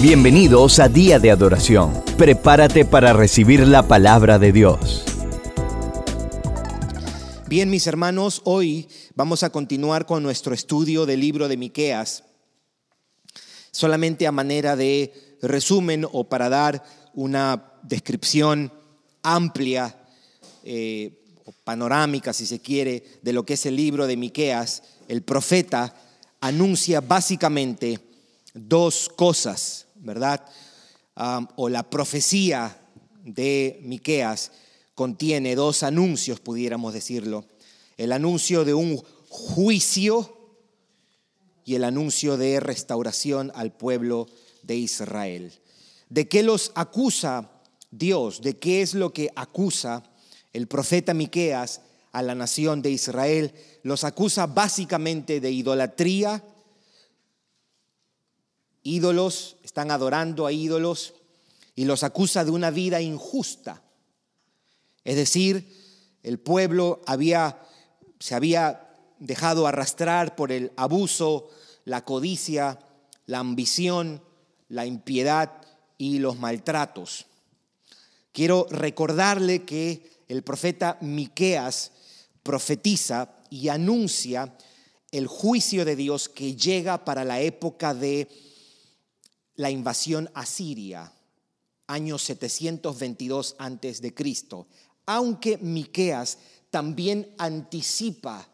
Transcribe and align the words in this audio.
Bienvenidos 0.00 0.78
a 0.78 0.88
Día 0.88 1.18
de 1.18 1.32
Adoración. 1.32 1.92
Prepárate 2.16 2.84
para 2.84 3.12
recibir 3.12 3.66
la 3.66 3.88
palabra 3.88 4.38
de 4.38 4.52
Dios. 4.52 5.02
Bien, 7.48 7.68
mis 7.68 7.84
hermanos, 7.88 8.40
hoy 8.44 8.86
vamos 9.16 9.42
a 9.42 9.50
continuar 9.50 10.06
con 10.06 10.22
nuestro 10.22 10.54
estudio 10.54 11.04
del 11.04 11.18
libro 11.18 11.48
de 11.48 11.56
Miqueas. 11.56 12.22
Solamente 13.72 14.28
a 14.28 14.30
manera 14.30 14.76
de 14.76 15.12
resumen 15.42 16.06
o 16.12 16.28
para 16.28 16.48
dar 16.48 16.84
una 17.14 17.72
descripción 17.82 18.72
amplia 19.24 19.98
eh, 20.62 21.24
o 21.44 21.50
panorámica, 21.64 22.32
si 22.32 22.46
se 22.46 22.60
quiere, 22.60 23.02
de 23.22 23.32
lo 23.32 23.44
que 23.44 23.54
es 23.54 23.66
el 23.66 23.74
libro 23.74 24.06
de 24.06 24.16
Miqueas, 24.16 24.84
el 25.08 25.22
profeta 25.22 25.92
anuncia 26.40 27.00
básicamente 27.00 27.98
dos 28.54 29.08
cosas, 29.08 29.87
¿verdad? 30.00 30.44
o 31.56 31.68
la 31.68 31.90
profecía 31.90 32.78
de 33.24 33.80
Miqueas 33.82 34.52
contiene 34.94 35.54
dos 35.54 35.82
anuncios, 35.82 36.40
pudiéramos 36.40 36.94
decirlo. 36.94 37.44
El 37.96 38.12
anuncio 38.12 38.64
de 38.64 38.74
un 38.74 39.02
juicio 39.28 40.36
y 41.64 41.74
el 41.74 41.84
anuncio 41.84 42.36
de 42.36 42.60
restauración 42.60 43.52
al 43.54 43.72
pueblo 43.72 44.26
de 44.62 44.76
Israel. 44.76 45.52
¿De 46.08 46.28
qué 46.28 46.42
los 46.42 46.72
acusa 46.74 47.50
Dios? 47.90 48.40
¿De 48.40 48.56
qué 48.56 48.82
es 48.82 48.94
lo 48.94 49.12
que 49.12 49.30
acusa 49.36 50.02
el 50.52 50.66
profeta 50.66 51.14
Miqueas 51.14 51.82
a 52.12 52.22
la 52.22 52.34
nación 52.34 52.80
de 52.80 52.90
Israel? 52.90 53.52
Los 53.82 54.04
acusa 54.04 54.46
básicamente 54.46 55.40
de 55.40 55.50
idolatría, 55.50 56.42
ídolos, 58.88 59.56
están 59.62 59.90
adorando 59.90 60.46
a 60.46 60.52
ídolos 60.52 61.14
y 61.74 61.84
los 61.84 62.02
acusa 62.02 62.44
de 62.44 62.50
una 62.50 62.70
vida 62.70 63.00
injusta. 63.00 63.82
Es 65.04 65.16
decir, 65.16 66.18
el 66.22 66.38
pueblo 66.38 67.02
había, 67.06 67.60
se 68.18 68.34
había 68.34 68.88
dejado 69.18 69.66
arrastrar 69.66 70.34
por 70.36 70.52
el 70.52 70.72
abuso, 70.76 71.50
la 71.84 72.04
codicia, 72.04 72.78
la 73.26 73.40
ambición, 73.40 74.22
la 74.68 74.86
impiedad 74.86 75.52
y 75.98 76.18
los 76.18 76.38
maltratos. 76.38 77.26
Quiero 78.32 78.66
recordarle 78.70 79.64
que 79.64 80.24
el 80.28 80.42
profeta 80.42 80.98
Miqueas 81.00 81.92
profetiza 82.42 83.34
y 83.50 83.68
anuncia 83.68 84.56
el 85.10 85.26
juicio 85.26 85.84
de 85.84 85.96
Dios 85.96 86.28
que 86.28 86.54
llega 86.54 87.04
para 87.04 87.24
la 87.24 87.40
época 87.40 87.94
de 87.94 88.28
la 89.58 89.70
invasión 89.70 90.30
asiria, 90.34 91.12
año 91.88 92.16
722 92.16 93.56
antes 93.58 94.00
de 94.00 94.14
Cristo. 94.14 94.68
Aunque 95.04 95.58
Miqueas 95.58 96.38
también 96.70 97.34
anticipa 97.38 98.48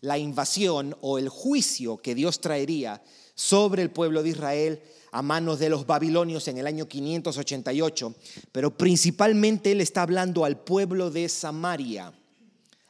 la 0.00 0.16
invasión 0.16 0.96
o 1.00 1.18
el 1.18 1.28
juicio 1.28 1.96
que 1.96 2.14
Dios 2.14 2.40
traería 2.40 3.02
sobre 3.34 3.82
el 3.82 3.90
pueblo 3.90 4.22
de 4.22 4.28
Israel 4.30 4.82
a 5.10 5.22
manos 5.22 5.58
de 5.58 5.70
los 5.70 5.86
babilonios 5.86 6.46
en 6.46 6.58
el 6.58 6.68
año 6.68 6.86
588, 6.86 8.14
pero 8.52 8.76
principalmente 8.76 9.72
él 9.72 9.80
está 9.80 10.02
hablando 10.02 10.44
al 10.44 10.60
pueblo 10.60 11.10
de 11.10 11.28
Samaria, 11.28 12.12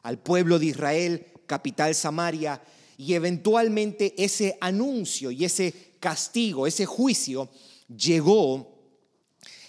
al 0.03 0.19
pueblo 0.19 0.59
de 0.59 0.67
Israel, 0.67 1.27
capital 1.47 1.95
Samaria, 1.95 2.61
y 2.99 3.15
eventualmente 3.15 4.15
ese 4.23 4.59
anuncio 4.61 5.31
y 5.31 5.47
ese 5.47 5.94
castigo, 6.05 6.67
ese 6.67 6.85
juicio, 6.85 7.49
llegó 7.89 8.79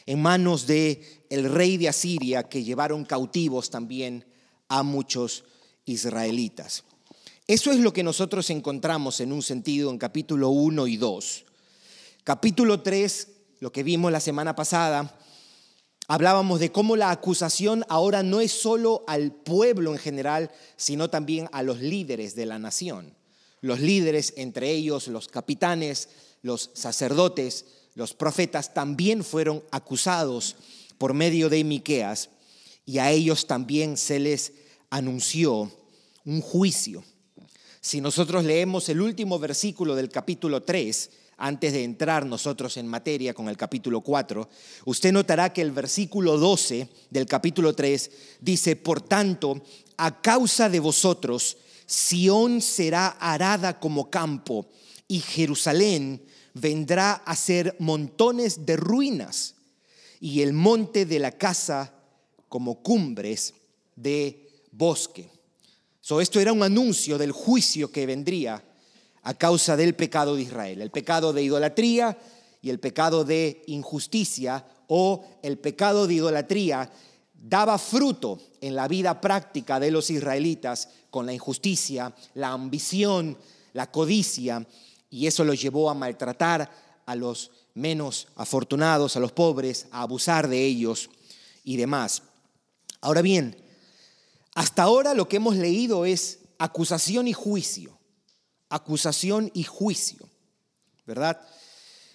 en 0.05 0.22
manos 0.22 0.67
de 0.67 1.23
el 1.30 1.50
rey 1.50 1.78
de 1.78 1.88
Asiria 1.88 2.44
que 2.44 2.61
llevaron 2.61 3.05
cautivos 3.05 3.69
también 3.69 4.25
a 4.67 4.83
muchos 4.83 5.45
israelitas. 5.85 6.84
Eso 7.47 7.72
es 7.72 7.79
lo 7.79 7.94
que 7.94 8.03
nosotros 8.03 8.50
encontramos 8.50 9.22
en 9.22 9.31
un 9.31 9.41
sentido 9.41 9.90
en 9.90 9.97
capítulo 9.97 10.50
1 10.50 10.88
y 10.88 10.97
2. 10.97 11.46
Capítulo 12.25 12.81
3, 12.81 13.29
lo 13.62 13.72
que 13.72 13.84
vimos 13.84 14.12
la 14.12 14.19
semana 14.19 14.57
pasada, 14.57 15.17
hablábamos 16.09 16.59
de 16.59 16.73
cómo 16.73 16.97
la 16.97 17.12
acusación 17.12 17.85
ahora 17.88 18.23
no 18.23 18.41
es 18.41 18.52
solo 18.52 19.06
al 19.07 19.31
pueblo 19.31 19.94
en 19.94 20.00
general, 20.00 20.52
sino 20.75 21.09
también 21.09 21.47
a 21.53 21.63
los 21.63 21.79
líderes 21.79 22.35
de 22.35 22.46
la 22.46 22.59
nación. 22.59 23.16
Los 23.62 23.79
líderes, 23.79 24.34
entre 24.38 24.69
ellos 24.69 25.07
los 25.07 25.28
capitanes, 25.28 26.09
los 26.45 26.69
sacerdotes, 26.75 27.66
los 27.95 28.13
profetas 28.13 28.72
también 28.75 29.23
fueron 29.23 29.63
acusados 29.72 30.56
por 31.00 31.16
medio 31.16 31.50
de 31.50 31.63
Miqueas 31.63 32.29
y 32.85 33.00
a 33.00 33.09
ellos 33.09 33.47
también 33.47 33.97
se 33.97 34.19
les 34.19 34.53
anunció 34.91 35.72
un 36.23 36.41
juicio. 36.41 37.03
Si 37.81 38.00
nosotros 38.00 38.45
leemos 38.45 38.89
el 38.89 39.01
último 39.01 39.39
versículo 39.39 39.95
del 39.95 40.09
capítulo 40.09 40.61
3, 40.61 41.09
antes 41.38 41.73
de 41.73 41.84
entrar 41.84 42.28
nosotros 42.28 42.78
en 42.78 42.85
materia 42.85 43.34
con 43.34 43.50
el 43.50 43.57
capítulo 43.57 44.01
4, 44.01 44.47
usted 44.85 45.11
notará 45.11 45.51
que 45.51 45.63
el 45.63 45.72
versículo 45.72 46.38
12 46.38 46.88
del 47.09 47.25
capítulo 47.25 47.73
3 47.73 48.11
dice, 48.39 48.75
por 48.75 49.01
tanto, 49.01 49.63
a 49.97 50.22
causa 50.22 50.69
de 50.69 50.79
vosotros, 50.79 51.57
Sión 51.88 52.61
será 52.61 53.07
arada 53.07 53.79
como 53.79 54.11
campo 54.11 54.67
y 55.07 55.19
Jerusalén 55.19 56.22
vendrá 56.55 57.13
a 57.13 57.35
ser 57.35 57.75
montones 57.79 58.66
de 58.66 58.77
ruinas 58.77 59.55
y 60.19 60.41
el 60.41 60.53
monte 60.53 61.05
de 61.05 61.19
la 61.19 61.31
casa 61.31 61.93
como 62.49 62.81
cumbres 62.81 63.53
de 63.95 64.49
bosque. 64.71 65.29
So, 66.01 66.21
esto 66.21 66.39
era 66.39 66.53
un 66.53 66.63
anuncio 66.63 67.17
del 67.17 67.31
juicio 67.31 67.91
que 67.91 68.05
vendría 68.05 68.63
a 69.23 69.33
causa 69.33 69.75
del 69.75 69.95
pecado 69.95 70.35
de 70.35 70.43
Israel, 70.43 70.81
el 70.81 70.91
pecado 70.91 71.33
de 71.33 71.43
idolatría 71.43 72.17
y 72.61 72.69
el 72.69 72.79
pecado 72.79 73.25
de 73.25 73.63
injusticia 73.67 74.66
o 74.87 75.25
el 75.41 75.57
pecado 75.57 76.07
de 76.07 76.13
idolatría 76.13 76.89
daba 77.33 77.77
fruto 77.77 78.39
en 78.61 78.75
la 78.75 78.87
vida 78.87 79.19
práctica 79.19 79.79
de 79.79 79.91
los 79.91 80.09
israelitas 80.09 80.89
con 81.09 81.25
la 81.25 81.33
injusticia, 81.33 82.16
la 82.35 82.49
ambición, 82.51 83.37
la 83.73 83.91
codicia 83.91 84.66
y 85.16 85.28
eso 85.28 85.46
los 85.46 85.62
llevó 85.62 85.90
a 85.90 85.94
maltratar 85.94 86.70
a 87.06 87.16
los 87.16 87.50
menos 87.74 88.28
afortunados, 88.36 89.16
a 89.16 89.22
los 89.22 89.31
pobres, 89.31 89.88
a 89.92 90.02
abusar 90.02 90.50
de 90.50 90.66
ellos 90.66 91.09
y 91.64 91.78
demás. 91.78 92.22
Ahora 93.00 93.22
bien, 93.22 93.56
hasta 94.56 94.84
ahora 94.84 95.14
lo 95.14 95.30
que 95.30 95.38
hemos 95.38 95.56
leído 95.56 96.06
es 96.06 96.40
acusación 96.58 97.30
y 97.30 97.34
juicio, 97.34 97.98
acusación 98.68 99.52
y 99.53 99.64
juicio, 99.64 100.28
¿verdad? 101.06 101.40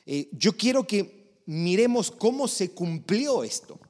Eh, 0.05 0.29
yo 0.33 0.55
quiero 0.55 0.87
que 0.87 1.41
miremos 1.47 2.11
cómo 2.11 2.47
se 2.49 2.73
cumplió 2.73 3.45
esto. 3.45 3.81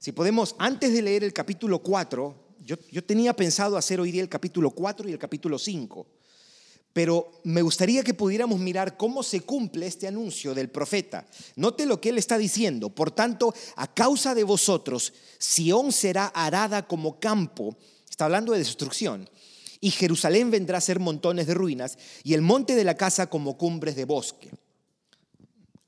Si 0.00 0.10
podemos, 0.10 0.56
antes 0.58 0.92
de 0.92 1.02
leer 1.02 1.22
el 1.22 1.32
capítulo 1.32 1.78
4, 1.78 2.34
yo, 2.62 2.74
yo 2.90 3.04
tenía 3.04 3.32
pensado 3.36 3.76
hacer 3.76 4.00
hoy 4.00 4.10
día 4.10 4.22
el 4.22 4.28
capítulo 4.28 4.72
4 4.72 5.08
y 5.08 5.12
el 5.12 5.20
capítulo 5.20 5.56
5 5.56 6.04
pero 6.92 7.40
me 7.44 7.62
gustaría 7.62 8.02
que 8.02 8.14
pudiéramos 8.14 8.58
mirar 8.58 8.96
cómo 8.96 9.22
se 9.22 9.40
cumple 9.42 9.86
este 9.86 10.08
anuncio 10.08 10.54
del 10.54 10.70
profeta. 10.70 11.26
Note 11.56 11.86
lo 11.86 12.00
que 12.00 12.08
él 12.08 12.18
está 12.18 12.36
diciendo. 12.36 12.90
Por 12.90 13.12
tanto, 13.12 13.54
a 13.76 13.86
causa 13.86 14.34
de 14.34 14.44
vosotros, 14.44 15.12
Sión 15.38 15.92
será 15.92 16.26
arada 16.26 16.86
como 16.86 17.20
campo. 17.20 17.76
Está 18.08 18.24
hablando 18.24 18.52
de 18.52 18.58
destrucción. 18.58 19.28
Y 19.80 19.92
Jerusalén 19.92 20.50
vendrá 20.50 20.78
a 20.78 20.82
ser 20.82 20.98
montones 20.98 21.46
de 21.46 21.54
ruinas 21.54 21.96
y 22.24 22.34
el 22.34 22.42
monte 22.42 22.74
de 22.74 22.84
la 22.84 22.96
casa 22.96 23.28
como 23.28 23.56
cumbres 23.56 23.96
de 23.96 24.04
bosque. 24.04 24.50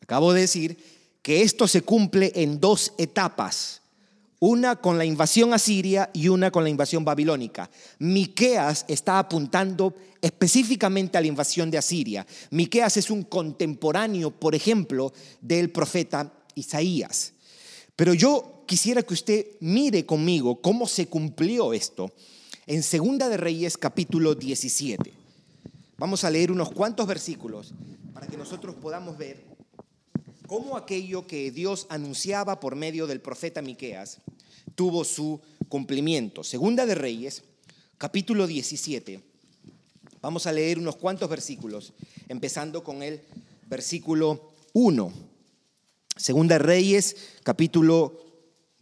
Acabo 0.01 0.33
de 0.33 0.43
decir 0.43 0.79
que 1.21 1.43
esto 1.43 1.69
se 1.69 1.83
cumple 1.83 2.33
en 2.37 2.59
dos 2.59 2.95
etapas 2.97 3.82
una 4.43 4.75
con 4.75 4.99
la 4.99 5.05
invasión 5.05 5.55
asiria 5.55 6.11
y 6.13 6.27
una 6.27 6.51
con 6.51 6.65
la 6.65 6.69
invasión 6.69 7.05
babilónica. 7.05 7.71
Miqueas 8.01 8.85
está 8.89 9.21
apuntando 9.21 9.95
específicamente 10.21 11.17
a 11.17 11.21
la 11.21 11.29
invasión 11.29 11.71
de 11.71 11.79
Asiria. 11.79 12.27
Miqueas 12.51 12.97
es 12.97 13.09
un 13.09 13.23
contemporáneo, 13.23 14.33
por 14.33 14.57
ejemplo, 14.57 15.13
del 15.41 15.71
profeta 15.71 16.33
Isaías. 16.57 17.35
Pero 17.95 18.15
yo 18.15 18.65
quisiera 18.67 19.05
que 19.05 19.15
usted 19.15 19.47
mire 19.61 20.05
conmigo 20.05 20.61
cómo 20.61 20.89
se 20.89 21.07
cumplió 21.07 21.73
esto 21.73 22.11
en 22.67 22.83
Segunda 22.83 23.29
de 23.29 23.37
Reyes 23.37 23.79
capítulo 23.79 24.35
17. 24.35 25.13
Vamos 25.99 26.25
a 26.25 26.31
leer 26.31 26.51
unos 26.51 26.73
cuantos 26.73 27.07
versículos 27.07 27.75
para 28.13 28.27
que 28.27 28.37
nosotros 28.37 28.75
podamos 28.75 29.17
ver 29.17 29.52
cómo 30.53 30.77
aquello 30.77 31.27
que 31.27 31.51
Dios 31.51 31.87
anunciaba 31.89 32.61
por 32.61 32.77
medio 32.77 33.07
del 33.07 33.23
profeta 33.23 33.63
Miqueas 33.63 34.19
tuvo 34.75 35.03
su 35.03 35.41
cumplimiento. 35.71 36.45
Segunda 36.45 36.85
de 36.85 36.95
Reyes, 36.95 37.43
capítulo 37.97 38.47
17. 38.47 39.23
Vamos 40.21 40.47
a 40.47 40.53
leer 40.53 40.79
unos 40.79 40.97
cuantos 40.97 41.31
versículos, 41.31 41.95
empezando 42.29 42.85
con 42.85 43.03
el 43.03 43.23
versículo 43.67 44.53
1. 44.75 45.11
Segunda 46.17 46.59
Reyes, 46.59 47.17
capítulo 47.45 48.21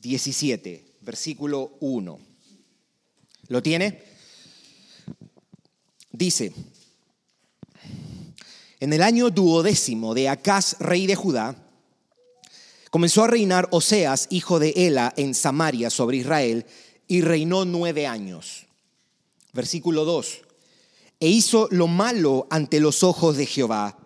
17, 0.01 0.85
versículo 1.03 1.77
1. 1.79 2.19
¿Lo 3.47 3.63
tiene? 3.63 4.03
Dice, 6.11 6.53
en 8.81 8.95
el 8.95 9.03
año 9.03 9.29
duodécimo 9.29 10.15
de 10.15 10.31
Acaz, 10.31 10.77
rey 10.81 11.07
de 11.07 11.15
Judá, 11.15 11.55
comenzó 12.91 13.25
a 13.25 13.29
reinar 13.29 13.69
Oseas, 13.71 14.27
hijo 14.31 14.59
de 14.59 14.73
Ela, 14.75 15.13
en 15.19 15.35
Samaria 15.35 15.91
sobre 15.91 16.17
Israel, 16.17 16.67
y 17.07 17.21
reinó 17.21 17.67
nueve 17.67 18.07
años. 18.07 18.67
Versículo 19.53 20.07
2. 20.07 20.41
E 21.21 21.29
hizo 21.29 21.69
lo 21.71 21.89
malo 21.89 22.47
ante 22.49 22.81
los 22.81 23.03
ojos 23.05 23.37
de 23.37 23.45
Jehová, 23.45 23.99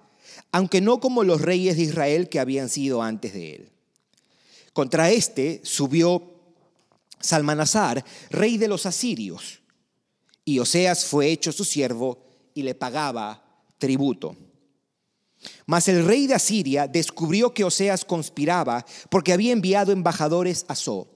aunque 0.51 0.81
no 0.81 0.99
como 0.99 1.23
los 1.23 1.41
reyes 1.41 1.77
de 1.77 1.85
Israel 1.85 2.29
que 2.29 2.41
habían 2.41 2.69
sido 2.69 3.01
antes 3.01 3.33
de 3.33 3.55
él. 3.55 3.71
Contra 4.73 5.11
este 5.11 5.61
subió 5.63 6.33
Salmanasar, 7.21 8.05
rey 8.31 8.59
de 8.59 8.69
los 8.69 8.87
asirios, 8.87 9.61
y 10.45 10.59
Oseas 10.59 11.07
fue 11.07 11.31
hecho 11.31 11.53
su 11.53 11.65
siervo 11.65 12.19
y 12.53 12.65
le 12.65 12.75
pagaba 12.75 13.43
tributo. 13.79 14.37
Mas 15.67 15.89
el 15.89 16.05
rey 16.05 16.27
de 16.27 16.35
Asiria 16.35 16.87
descubrió 16.87 17.55
que 17.55 17.65
Oseas 17.65 18.05
conspiraba 18.05 18.85
porque 19.09 19.33
había 19.33 19.53
enviado 19.53 19.93
embajadores 19.93 20.67
a 20.69 20.75
So, 20.75 21.09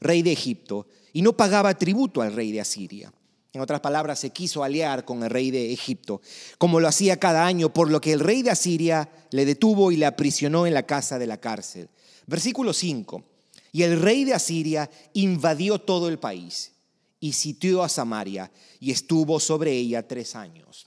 rey 0.00 0.22
de 0.22 0.32
Egipto, 0.32 0.86
y 1.12 1.22
no 1.22 1.36
pagaba 1.36 1.76
tributo 1.76 2.22
al 2.22 2.32
rey 2.32 2.52
de 2.52 2.60
Asiria. 2.60 3.12
En 3.52 3.62
otras 3.62 3.80
palabras, 3.80 4.18
se 4.20 4.30
quiso 4.30 4.62
aliar 4.62 5.06
con 5.06 5.22
el 5.22 5.30
rey 5.30 5.50
de 5.50 5.72
Egipto, 5.72 6.20
como 6.58 6.78
lo 6.78 6.88
hacía 6.88 7.18
cada 7.18 7.46
año, 7.46 7.72
por 7.72 7.90
lo 7.90 8.02
que 8.02 8.12
el 8.12 8.20
rey 8.20 8.42
de 8.42 8.50
Asiria 8.50 9.08
le 9.30 9.46
detuvo 9.46 9.90
y 9.90 9.96
le 9.96 10.04
aprisionó 10.04 10.66
en 10.66 10.74
la 10.74 10.84
casa 10.84 11.18
de 11.18 11.26
la 11.26 11.40
cárcel. 11.40 11.88
Versículo 12.26 12.74
5. 12.74 13.24
Y 13.72 13.82
el 13.82 14.00
rey 14.00 14.24
de 14.24 14.34
Asiria 14.34 14.90
invadió 15.14 15.80
todo 15.80 16.08
el 16.08 16.18
país 16.18 16.72
y 17.18 17.32
sitió 17.32 17.82
a 17.82 17.88
Samaria 17.88 18.52
y 18.78 18.90
estuvo 18.90 19.40
sobre 19.40 19.72
ella 19.72 20.06
tres 20.06 20.36
años. 20.36 20.86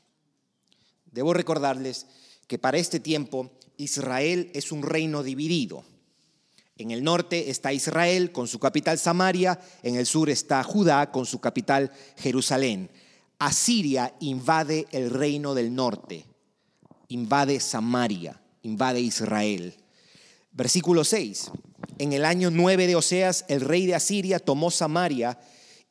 Debo 1.11 1.33
recordarles 1.33 2.05
que 2.49 2.57
para 2.57 2.79
este 2.79 2.99
tiempo 2.99 3.51
Israel 3.77 4.49
es 4.55 4.71
un 4.71 4.81
reino 4.81 5.21
dividido. 5.21 5.83
En 6.77 6.89
el 6.89 7.03
norte 7.03 7.51
está 7.51 7.71
Israel 7.73 8.31
con 8.31 8.47
su 8.47 8.57
capital 8.57 8.97
Samaria, 8.97 9.61
en 9.83 9.95
el 9.95 10.07
sur 10.07 10.31
está 10.31 10.63
Judá 10.63 11.11
con 11.11 11.27
su 11.27 11.39
capital 11.39 11.91
Jerusalén. 12.17 12.89
Asiria 13.37 14.15
invade 14.19 14.87
el 14.91 15.11
reino 15.11 15.53
del 15.53 15.75
norte, 15.75 16.25
invade 17.09 17.59
Samaria, 17.59 18.41
invade 18.63 18.99
Israel. 18.99 19.75
Versículo 20.51 21.03
6. 21.03 21.51
En 21.99 22.13
el 22.13 22.25
año 22.25 22.49
9 22.49 22.87
de 22.87 22.95
Oseas, 22.95 23.45
el 23.47 23.61
rey 23.61 23.85
de 23.85 23.93
Asiria 23.93 24.39
tomó 24.39 24.71
Samaria 24.71 25.37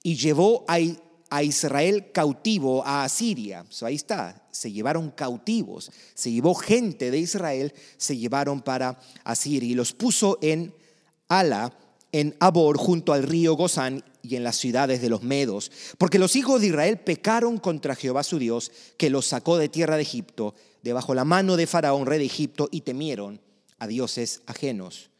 y 0.02 0.16
llevó 0.16 0.64
a 0.66 0.80
a 1.30 1.42
Israel 1.42 2.10
cautivo 2.12 2.84
a 2.84 3.04
Asiria. 3.04 3.64
ahí 3.82 3.94
está, 3.94 4.46
se 4.50 4.72
llevaron 4.72 5.10
cautivos, 5.10 5.90
se 6.14 6.32
llevó 6.32 6.54
gente 6.54 7.10
de 7.10 7.18
Israel, 7.18 7.72
se 7.96 8.16
llevaron 8.16 8.62
para 8.62 8.98
Asiria 9.24 9.70
y 9.70 9.74
los 9.74 9.92
puso 9.92 10.38
en 10.42 10.74
Ala, 11.28 11.72
en 12.12 12.36
Abor, 12.40 12.78
junto 12.78 13.12
al 13.12 13.22
río 13.22 13.54
Gozán 13.54 14.02
y 14.22 14.36
en 14.36 14.44
las 14.44 14.56
ciudades 14.56 15.00
de 15.00 15.10
los 15.10 15.22
Medos, 15.22 15.70
porque 15.98 16.18
los 16.18 16.36
hijos 16.36 16.60
de 16.60 16.68
Israel 16.68 16.98
pecaron 16.98 17.58
contra 17.58 17.94
Jehová 17.94 18.22
su 18.22 18.38
Dios, 18.38 18.72
que 18.96 19.10
los 19.10 19.26
sacó 19.26 19.58
de 19.58 19.68
tierra 19.68 19.96
de 19.96 20.02
Egipto, 20.02 20.54
debajo 20.82 21.14
la 21.14 21.24
mano 21.24 21.56
de 21.56 21.66
Faraón, 21.66 22.06
rey 22.06 22.18
de 22.18 22.24
Egipto, 22.24 22.68
y 22.70 22.80
temieron 22.80 23.40
a 23.78 23.86
dioses 23.86 24.42
ajenos 24.46 25.10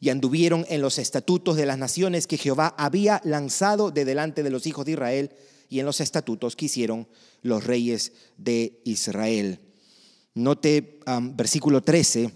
y 0.00 0.10
anduvieron 0.10 0.64
en 0.68 0.80
los 0.80 0.98
estatutos 0.98 1.56
de 1.56 1.66
las 1.66 1.78
naciones 1.78 2.26
que 2.26 2.38
Jehová 2.38 2.74
había 2.78 3.20
lanzado 3.24 3.90
de 3.90 4.04
delante 4.04 4.42
de 4.42 4.50
los 4.50 4.66
hijos 4.66 4.84
de 4.84 4.92
Israel 4.92 5.30
y 5.68 5.80
en 5.80 5.86
los 5.86 6.00
estatutos 6.00 6.56
que 6.56 6.66
hicieron 6.66 7.08
los 7.42 7.64
reyes 7.64 8.12
de 8.36 8.80
Israel. 8.84 9.60
Note 10.34 11.00
versículo 11.34 11.82
13. 11.82 12.30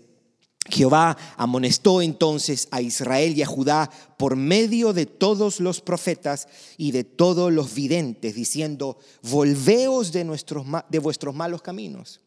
Jehová 0.68 1.16
amonestó 1.36 2.02
entonces 2.02 2.68
a 2.70 2.80
Israel 2.80 3.36
y 3.36 3.42
a 3.42 3.46
Judá 3.46 3.90
por 4.18 4.36
medio 4.36 4.92
de 4.92 5.06
todos 5.06 5.58
los 5.58 5.80
profetas 5.80 6.48
y 6.76 6.92
de 6.92 7.02
todos 7.02 7.52
los 7.52 7.74
videntes, 7.74 8.34
diciendo, 8.34 8.98
volveos 9.22 10.12
de, 10.12 10.24
nuestros, 10.24 10.66
de 10.88 10.98
vuestros 10.98 11.34
malos 11.34 11.62
caminos. 11.62 12.20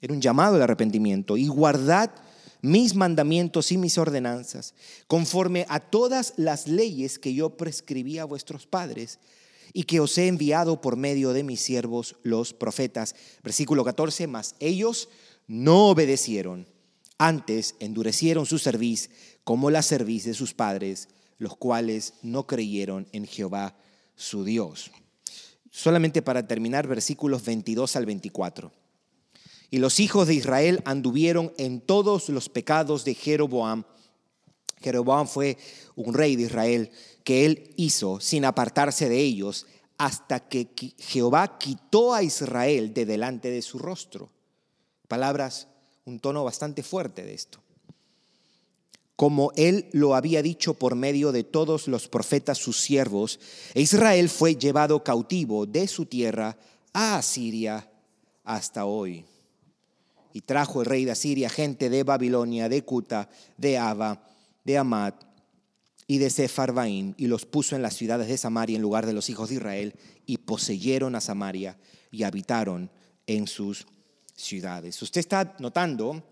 Era 0.00 0.12
un 0.12 0.20
llamado 0.20 0.56
al 0.56 0.62
arrepentimiento 0.62 1.36
y 1.36 1.46
guardad 1.46 2.10
mis 2.62 2.94
mandamientos 2.94 3.72
y 3.72 3.76
mis 3.76 3.98
ordenanzas, 3.98 4.74
conforme 5.08 5.66
a 5.68 5.80
todas 5.80 6.32
las 6.36 6.68
leyes 6.68 7.18
que 7.18 7.34
yo 7.34 7.50
prescribí 7.56 8.18
a 8.18 8.24
vuestros 8.24 8.66
padres 8.66 9.18
y 9.72 9.82
que 9.82 10.00
os 10.00 10.16
he 10.16 10.28
enviado 10.28 10.80
por 10.80 10.96
medio 10.96 11.32
de 11.32 11.42
mis 11.42 11.60
siervos 11.60 12.16
los 12.22 12.54
profetas. 12.54 13.14
Versículo 13.42 13.84
14, 13.84 14.28
mas 14.28 14.54
ellos 14.60 15.08
no 15.48 15.88
obedecieron, 15.88 16.68
antes 17.18 17.74
endurecieron 17.80 18.46
su 18.46 18.58
cerviz 18.58 19.10
como 19.44 19.70
la 19.70 19.82
cerviz 19.82 20.24
de 20.24 20.34
sus 20.34 20.54
padres, 20.54 21.08
los 21.38 21.56
cuales 21.56 22.14
no 22.22 22.46
creyeron 22.46 23.08
en 23.12 23.26
Jehová 23.26 23.76
su 24.14 24.44
Dios. 24.44 24.92
Solamente 25.70 26.22
para 26.22 26.46
terminar, 26.46 26.86
versículos 26.86 27.44
22 27.44 27.96
al 27.96 28.06
24. 28.06 28.81
Y 29.72 29.78
los 29.78 30.00
hijos 30.00 30.28
de 30.28 30.34
Israel 30.34 30.82
anduvieron 30.84 31.54
en 31.56 31.80
todos 31.80 32.28
los 32.28 32.50
pecados 32.50 33.06
de 33.06 33.14
Jeroboam. 33.14 33.84
Jeroboam 34.82 35.26
fue 35.26 35.56
un 35.96 36.12
rey 36.12 36.36
de 36.36 36.42
Israel 36.42 36.90
que 37.24 37.46
él 37.46 37.72
hizo 37.76 38.20
sin 38.20 38.44
apartarse 38.44 39.08
de 39.08 39.18
ellos 39.18 39.64
hasta 39.96 40.40
que 40.46 40.68
Jehová 40.98 41.56
quitó 41.56 42.12
a 42.12 42.22
Israel 42.22 42.92
de 42.92 43.06
delante 43.06 43.50
de 43.50 43.62
su 43.62 43.78
rostro. 43.78 44.28
Palabras, 45.08 45.68
un 46.04 46.20
tono 46.20 46.44
bastante 46.44 46.82
fuerte 46.82 47.24
de 47.24 47.32
esto. 47.32 47.58
Como 49.16 49.52
él 49.56 49.88
lo 49.92 50.14
había 50.14 50.42
dicho 50.42 50.74
por 50.74 50.96
medio 50.96 51.32
de 51.32 51.44
todos 51.44 51.88
los 51.88 52.08
profetas 52.08 52.58
sus 52.58 52.78
siervos, 52.78 53.40
Israel 53.72 54.28
fue 54.28 54.54
llevado 54.54 55.02
cautivo 55.02 55.64
de 55.64 55.88
su 55.88 56.04
tierra 56.04 56.58
a 56.92 57.16
Asiria 57.16 57.90
hasta 58.44 58.84
hoy. 58.84 59.24
Y 60.32 60.42
trajo 60.42 60.80
el 60.80 60.86
rey 60.86 61.04
de 61.04 61.12
Asiria 61.12 61.48
gente 61.48 61.90
de 61.90 62.04
Babilonia, 62.04 62.68
de 62.68 62.82
Cuta, 62.84 63.28
de 63.56 63.78
Aba, 63.78 64.24
de 64.64 64.78
Amat 64.78 65.22
y 66.06 66.18
de 66.18 66.30
Sepharvaim 66.30 67.14
y 67.16 67.26
los 67.26 67.46
puso 67.46 67.76
en 67.76 67.82
las 67.82 67.94
ciudades 67.94 68.28
de 68.28 68.38
Samaria 68.38 68.76
en 68.76 68.82
lugar 68.82 69.06
de 69.06 69.12
los 69.12 69.30
hijos 69.30 69.48
de 69.48 69.56
Israel 69.56 69.94
y 70.26 70.38
poseyeron 70.38 71.14
a 71.14 71.20
Samaria 71.20 71.78
y 72.10 72.22
habitaron 72.22 72.90
en 73.26 73.46
sus 73.46 73.86
ciudades. 74.34 75.00
Usted 75.00 75.20
está 75.20 75.56
notando 75.58 76.22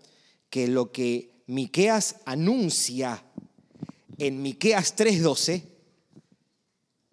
que 0.49 0.67
lo 0.67 0.91
que 0.91 1.43
Miqueas 1.47 2.17
anuncia 2.25 3.23
en 4.17 4.41
Miqueas 4.41 4.95
3:12 4.95 5.71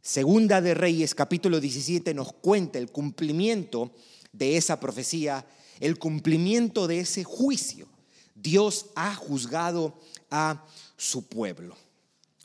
Segunda 0.08 0.62
de 0.62 0.72
Reyes 0.72 1.14
capítulo 1.14 1.60
17 1.60 2.14
nos 2.14 2.32
cuenta 2.32 2.78
el 2.78 2.90
cumplimiento 2.90 3.92
de 4.32 4.56
esa 4.56 4.80
profecía 4.80 5.44
el 5.80 5.98
cumplimiento 5.98 6.86
de 6.86 7.00
ese 7.00 7.24
juicio. 7.24 7.88
Dios 8.34 8.86
ha 8.94 9.14
juzgado 9.14 9.98
a 10.30 10.64
su 10.96 11.26
pueblo. 11.26 11.76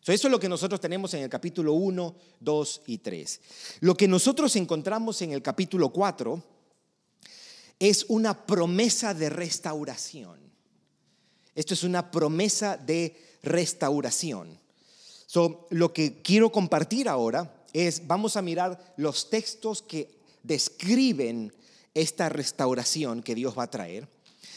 eso 0.05 0.27
es 0.27 0.31
lo 0.31 0.39
que 0.39 0.49
nosotros 0.49 0.79
tenemos 0.79 1.13
en 1.13 1.23
el 1.23 1.29
capítulo 1.29 1.73
1, 1.73 2.15
2 2.39 2.81
y 2.87 2.97
3. 2.97 3.41
Lo 3.81 3.95
que 3.95 4.07
nosotros 4.07 4.55
encontramos 4.55 5.21
en 5.21 5.31
el 5.31 5.41
capítulo 5.41 5.89
4 5.89 6.43
es 7.79 8.05
una 8.07 8.45
promesa 8.45 9.13
de 9.13 9.29
restauración. 9.29 10.39
Esto 11.55 11.73
es 11.73 11.83
una 11.83 12.11
promesa 12.11 12.77
de 12.77 13.15
restauración. 13.43 14.59
lo 15.69 15.93
que 15.93 16.21
quiero 16.21 16.51
compartir 16.51 17.09
ahora 17.09 17.65
es, 17.73 18.05
vamos 18.05 18.37
a 18.37 18.41
mirar 18.41 18.93
los 18.97 19.29
textos 19.29 19.81
que 19.81 20.15
describen 20.43 21.53
esta 21.93 22.29
restauración 22.29 23.21
que 23.21 23.35
Dios 23.35 23.57
va 23.57 23.63
a 23.63 23.71
traer. 23.71 24.07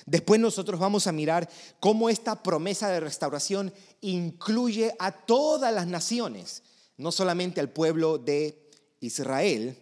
Después 0.06 0.40
nosotros 0.40 0.78
vamos 0.78 1.06
a 1.06 1.12
mirar 1.12 1.48
cómo 1.80 2.08
esta 2.08 2.42
promesa 2.42 2.88
de 2.88 3.00
restauración 3.00 3.72
incluye 4.00 4.94
a 4.98 5.12
todas 5.12 5.74
las 5.74 5.86
naciones, 5.86 6.62
no 6.96 7.10
solamente 7.10 7.60
al 7.60 7.70
pueblo 7.70 8.18
de 8.18 8.70
Israel. 9.00 9.76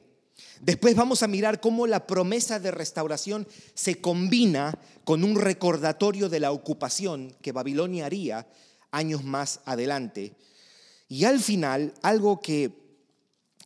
Después 0.60 0.96
vamos 0.96 1.22
a 1.22 1.28
mirar 1.28 1.60
cómo 1.60 1.86
la 1.86 2.06
promesa 2.06 2.58
de 2.58 2.70
restauración 2.70 3.46
se 3.74 4.00
combina 4.00 4.78
con 5.04 5.24
un 5.24 5.36
recordatorio 5.36 6.28
de 6.28 6.40
la 6.40 6.52
ocupación 6.52 7.36
que 7.42 7.52
Babilonia 7.52 8.06
haría 8.06 8.48
años 8.90 9.24
más 9.24 9.60
adelante. 9.64 10.34
Y 11.08 11.24
al 11.24 11.38
final, 11.38 11.92
algo 12.02 12.40
que, 12.40 12.72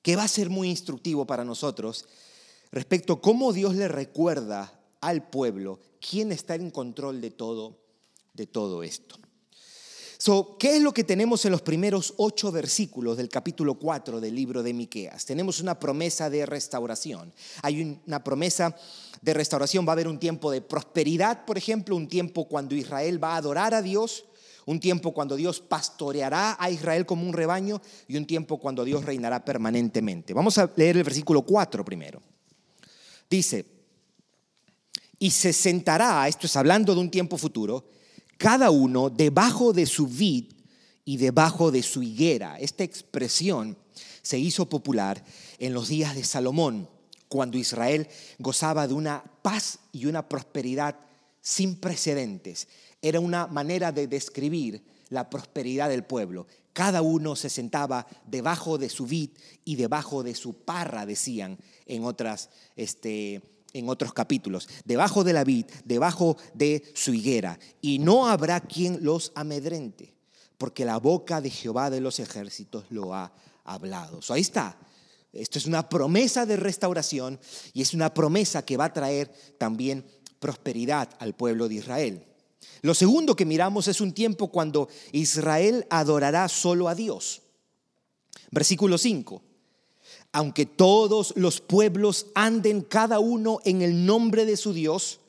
que 0.03 0.17
va 0.17 0.25
a 0.25 0.29
ser 0.29 0.51
muy 0.51 0.69
instructivo 0.69 1.27
para 1.27 1.45
nosotros 1.45 2.07
respecto 2.73 3.15
a 3.15 3.21
cómo 3.21 3.53
Dios 3.53 3.75
le 3.75 3.89
recuerda 3.89 4.81
al 5.01 5.29
pueblo 5.29 5.79
¿Quién 6.01 6.33
está 6.33 6.55
en 6.55 6.71
control 6.71 7.21
de 7.21 7.31
todo, 7.31 7.79
de 8.35 8.47
todo 8.47 8.83
esto? 8.83 9.17
So, 10.21 10.57
¿Qué 10.59 10.77
es 10.77 10.83
lo 10.83 10.93
que 10.93 11.05
tenemos 11.05 11.45
en 11.45 11.53
los 11.53 11.63
primeros 11.63 12.15
ocho 12.17 12.51
versículos 12.51 13.17
del 13.17 13.29
capítulo 13.29 13.75
4 13.75 14.21
del 14.21 14.35
libro 14.35 14.65
de 14.65 14.75
Miqueas? 14.75 15.25
Tenemos 15.25 15.61
una 15.61 15.79
promesa 15.79 16.29
de 16.29 16.45
restauración. 16.45 17.33
Hay 17.63 18.01
una 18.07 18.25
promesa 18.25 18.75
de 19.23 19.35
restauración. 19.35 19.87
Va 19.87 19.91
a 19.91 19.93
haber 19.93 20.09
un 20.09 20.19
tiempo 20.19 20.51
de 20.51 20.61
prosperidad, 20.61 21.45
por 21.45 21.57
ejemplo, 21.57 21.95
un 21.95 22.09
tiempo 22.09 22.49
cuando 22.49 22.75
Israel 22.75 23.23
va 23.23 23.35
a 23.35 23.37
adorar 23.37 23.75
a 23.75 23.83
Dios, 23.83 24.25
un 24.67 24.81
tiempo 24.81 25.15
cuando 25.15 25.37
Dios 25.37 25.61
pastoreará 25.61 26.57
a 26.59 26.69
Israel 26.69 27.07
como 27.07 27.25
un 27.25 27.33
rebaño 27.33 27.81
y 28.09 28.17
un 28.17 28.27
tiempo 28.27 28.59
cuando 28.59 28.85
Dios 28.85 29.05
reinará 29.05 29.45
permanentemente. 29.45 30.35
Vamos 30.35 30.59
a 30.59 30.69
leer 30.75 30.97
el 30.97 31.05
versículo 31.05 31.43
4 31.43 31.85
primero. 31.85 32.21
Dice, 33.31 33.67
y 35.19 35.31
se 35.31 35.53
sentará, 35.53 36.27
esto 36.29 36.47
es 36.47 36.57
hablando 36.57 36.95
de 36.95 37.01
un 37.01 37.11
tiempo 37.11 37.37
futuro, 37.37 37.89
cada 38.37 38.71
uno 38.71 39.11
debajo 39.11 39.73
de 39.73 39.85
su 39.87 40.07
vid 40.07 40.53
y 41.05 41.17
debajo 41.17 41.71
de 41.71 41.83
su 41.83 42.03
higuera. 42.03 42.59
Esta 42.59 42.85
expresión 42.85 43.77
se 44.23 44.39
hizo 44.39 44.69
popular 44.69 45.25
en 45.59 45.75
los 45.75 45.89
días 45.89 46.15
de 46.15 46.25
Salomón, 46.25 46.89
cuando 47.29 47.59
Israel 47.59 48.09
gozaba 48.39 48.87
de 48.87 48.95
una 48.95 49.23
paz 49.43 49.81
y 49.93 50.07
una 50.07 50.29
prosperidad 50.29 50.97
sin 51.41 51.77
precedentes. 51.77 52.69
Era 53.03 53.21
una 53.21 53.47
manera 53.47 53.93
de 53.93 54.07
describir 54.07 54.83
la 55.11 55.29
prosperidad 55.31 55.89
del 55.89 56.05
pueblo. 56.05 56.47
Cada 56.73 57.03
uno 57.03 57.35
se 57.37 57.51
sentaba 57.51 58.07
debajo 58.27 58.79
de 58.79 58.89
su 58.89 59.07
vid 59.07 59.31
y 59.65 59.77
debajo 59.77 60.23
de 60.23 60.35
su 60.35 60.55
parra, 60.65 61.07
decían 61.07 61.59
en 61.87 62.05
otras 62.05 62.51
este, 62.77 63.43
en 63.73 63.89
otros 63.89 64.13
capítulos, 64.13 64.69
debajo 64.85 65.25
de 65.25 65.33
la 65.33 65.45
vid, 65.45 65.67
debajo 65.85 66.37
de 66.55 66.83
su 66.95 67.13
higuera, 67.13 67.59
y 67.81 67.99
no 67.99 68.27
habrá 68.27 68.61
quien 68.61 69.03
los 69.03 69.33
amedrente, 69.35 70.15
porque 70.57 70.85
la 70.85 70.99
boca 70.99 71.41
de 71.41 71.51
Jehová 71.51 71.91
de 71.91 72.01
los 72.01 72.19
ejércitos 72.19 72.85
lo 72.91 73.15
ha 73.15 73.33
hablado. 73.65 74.21
ahí 74.31 74.41
está. 74.41 74.79
Esto 75.33 75.59
es 75.59 75.67
una 75.67 75.89
promesa 75.89 76.47
de 76.47 76.57
restauración 76.57 77.39
y 77.75 77.83
es 77.83 77.93
una 77.93 78.15
promesa 78.15 78.65
que 78.65 78.79
va 78.79 78.87
a 78.87 78.93
traer 78.93 79.31
también 79.59 80.07
prosperidad 80.41 81.11
al 81.19 81.35
pueblo 81.35 81.69
de 81.69 81.75
Israel. 81.75 82.25
Lo 82.83 82.95
segundo 82.95 83.37
que 83.37 83.45
miramos 83.45 83.89
es 83.89 84.01
un 84.01 84.13
tiempo 84.13 84.49
cuando 84.49 84.89
Israel 85.13 85.87
adorará 85.91 86.49
solo 86.49 86.89
a 86.89 86.95
Dios. 86.95 87.43
Versículo 88.51 88.99
5 88.99 89.43
aunque 90.33 90.67
todos 90.67 91.33
los 91.37 91.61
pueblos 91.61 92.27
anden 92.35 92.83
cada 92.83 93.19
uno 93.19 93.61
en 93.65 93.83
el 93.83 94.05
nombre 94.05 94.45
de 94.45 94.57
su 94.57 94.73
Dios, 94.73 95.21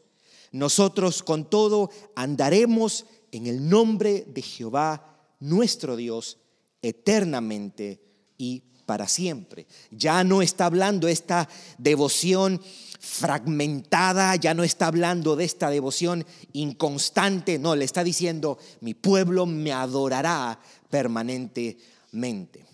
nosotros 0.52 1.24
con 1.24 1.50
todo 1.50 1.90
andaremos 2.16 3.06
en 3.32 3.48
el 3.48 3.70
nombre 3.70 4.26
de 4.28 4.42
Jehová, 4.42 5.18
nuestro 5.40 5.96
Dios, 5.96 6.38
eternamente 6.82 8.02
y 8.38 8.64
para 8.90 9.08
siempre. 9.08 9.68
Ya 9.92 10.24
no 10.24 10.42
está 10.42 10.66
hablando 10.66 11.08
esta 11.08 11.48
devoción 11.78 12.60
fragmentada, 13.00 14.36
ya 14.36 14.56
no 14.56 14.64
está 14.64 14.88
hablando 14.88 15.36
de 15.36 15.46
esta 15.46 15.70
devoción 15.70 16.26
inconstante, 16.54 17.60
no, 17.60 17.76
le 17.76 17.86
está 17.86 18.04
diciendo, 18.04 18.58
mi 18.82 18.96
pueblo 18.96 19.46
me 19.46 19.72
adorará 19.72 20.60
permanentemente. 20.90 22.66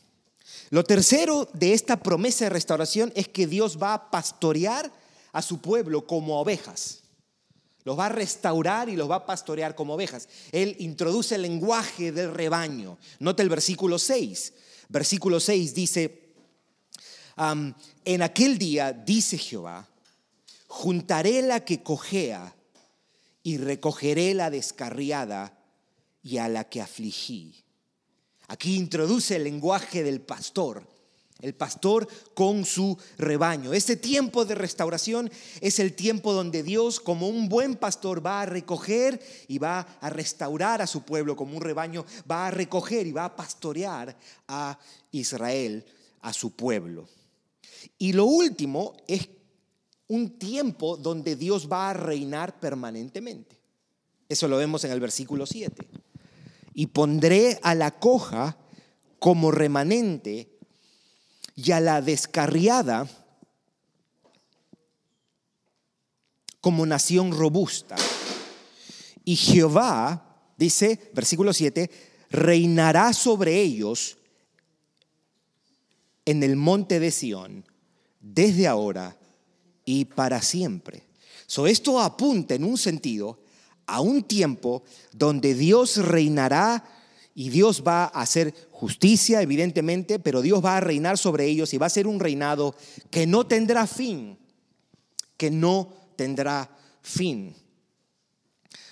Lo 0.69 0.85
tercero 0.85 1.49
de 1.51 1.73
esta 1.73 1.97
promesa 1.97 2.45
de 2.45 2.51
restauración 2.51 3.11
es 3.13 3.27
que 3.27 3.45
Dios 3.45 3.77
va 3.77 3.93
a 3.93 4.09
pastorear 4.09 4.89
a 5.33 5.41
su 5.41 5.59
pueblo 5.59 6.07
como 6.07 6.39
ovejas. 6.39 7.01
Los 7.83 7.99
va 7.99 8.05
a 8.05 8.09
restaurar 8.09 8.87
y 8.87 8.95
los 8.95 9.11
va 9.11 9.15
a 9.17 9.25
pastorear 9.25 9.75
como 9.75 9.95
ovejas. 9.95 10.29
Él 10.53 10.77
introduce 10.79 11.35
el 11.35 11.41
lenguaje 11.41 12.13
del 12.13 12.33
rebaño. 12.33 12.97
Nota 13.19 13.43
el 13.43 13.49
versículo 13.49 13.99
6. 13.99 14.53
Versículo 14.89 15.39
6 15.39 15.73
dice, 15.73 16.33
en 17.37 18.21
aquel 18.21 18.57
día, 18.57 18.93
dice 18.93 19.37
Jehová, 19.37 19.87
juntaré 20.67 21.41
la 21.41 21.65
que 21.65 21.83
cojea 21.83 22.55
y 23.43 23.57
recogeré 23.57 24.33
la 24.33 24.49
descarriada 24.49 25.57
y 26.23 26.37
a 26.37 26.47
la 26.47 26.69
que 26.69 26.81
afligí. 26.81 27.63
Aquí 28.47 28.75
introduce 28.75 29.35
el 29.35 29.43
lenguaje 29.43 30.03
del 30.03 30.21
pastor, 30.21 30.87
el 31.45 31.53
pastor 31.53 32.07
con 32.33 32.65
su 32.65 32.97
rebaño. 33.17 33.71
Este 33.73 33.95
tiempo 33.95 34.45
de 34.45 34.55
restauración 34.55 35.29
es 35.61 35.77
el 35.79 35.93
tiempo 35.93 36.33
donde 36.33 36.63
Dios, 36.63 36.99
como 36.99 37.29
un 37.29 37.47
buen 37.47 37.75
pastor, 37.75 38.25
va 38.25 38.41
a 38.41 38.45
recoger 38.47 39.21
y 39.47 39.59
va 39.59 39.81
a 40.01 40.09
restaurar 40.09 40.81
a 40.81 40.87
su 40.87 41.03
pueblo 41.03 41.35
como 41.35 41.55
un 41.55 41.61
rebaño, 41.61 42.03
va 42.29 42.47
a 42.47 42.51
recoger 42.51 43.05
y 43.05 43.11
va 43.11 43.25
a 43.25 43.35
pastorear 43.35 44.17
a 44.47 44.79
Israel, 45.11 45.85
a 46.21 46.33
su 46.33 46.55
pueblo. 46.55 47.07
Y 47.99 48.13
lo 48.13 48.25
último 48.25 48.97
es 49.07 49.29
un 50.07 50.39
tiempo 50.39 50.97
donde 50.97 51.35
Dios 51.35 51.69
va 51.71 51.91
a 51.91 51.93
reinar 51.93 52.59
permanentemente. 52.59 53.55
Eso 54.27 54.47
lo 54.47 54.57
vemos 54.57 54.83
en 54.83 54.91
el 54.91 54.99
versículo 54.99 55.45
7 55.45 55.87
y 56.73 56.87
pondré 56.87 57.59
a 57.61 57.75
la 57.75 57.91
coja 57.91 58.57
como 59.19 59.51
remanente 59.51 60.54
y 61.55 61.71
a 61.71 61.79
la 61.79 62.01
descarriada 62.01 63.07
como 66.59 66.85
nación 66.85 67.31
robusta. 67.31 67.95
Y 69.23 69.35
Jehová, 69.35 70.53
dice, 70.57 71.11
versículo 71.13 71.53
7, 71.53 71.89
reinará 72.29 73.13
sobre 73.13 73.61
ellos 73.61 74.17
en 76.25 76.43
el 76.43 76.55
monte 76.55 76.99
de 76.99 77.11
Sión 77.11 77.65
desde 78.19 78.67
ahora 78.67 79.15
y 79.85 80.05
para 80.05 80.41
siempre. 80.41 81.03
So, 81.47 81.67
esto 81.67 81.99
apunta 82.01 82.55
en 82.55 82.63
un 82.63 82.77
sentido 82.77 83.39
a 83.85 84.01
un 84.01 84.23
tiempo 84.23 84.83
donde 85.11 85.53
Dios 85.53 85.97
reinará 85.97 86.83
y 87.37 87.49
Dios 87.49 87.83
va 87.85 88.05
a 88.05 88.21
hacer 88.21 88.55
justicia, 88.71 89.41
evidentemente, 89.41 90.19
pero 90.19 90.41
Dios 90.41 90.63
va 90.63 90.77
a 90.77 90.79
reinar 90.79 91.17
sobre 91.17 91.45
ellos 91.45 91.73
y 91.73 91.77
va 91.77 91.85
a 91.85 91.89
ser 91.89 92.07
un 92.07 92.21
reinado 92.21 92.73
que 93.11 93.27
no 93.27 93.45
tendrá 93.45 93.85
fin, 93.85 94.39
que 95.35 95.51
no 95.51 95.93
tendrá 96.15 96.73
fin. 97.01 97.53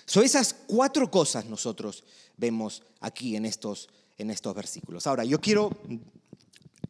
Son 0.04 0.22
esas 0.22 0.54
cuatro 0.66 1.10
cosas 1.10 1.46
nosotros 1.46 2.04
vemos 2.36 2.82
aquí 3.00 3.34
en 3.34 3.46
estos, 3.46 3.88
en 4.18 4.30
estos 4.30 4.54
versículos. 4.54 5.06
Ahora, 5.06 5.24
yo 5.24 5.40
quiero, 5.40 5.70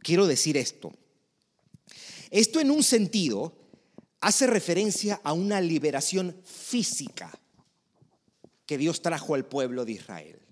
quiero 0.02 0.26
decir 0.26 0.56
esto. 0.56 0.92
Esto 2.32 2.58
en 2.58 2.72
un 2.72 2.82
sentido 2.82 3.54
hace 4.20 4.48
referencia 4.48 5.20
a 5.22 5.32
una 5.32 5.60
liberación 5.60 6.34
física 6.44 7.30
que 8.66 8.76
Dios 8.76 9.02
trajo 9.02 9.36
al 9.36 9.46
pueblo 9.46 9.84
de 9.84 9.92
Israel. 9.92 10.43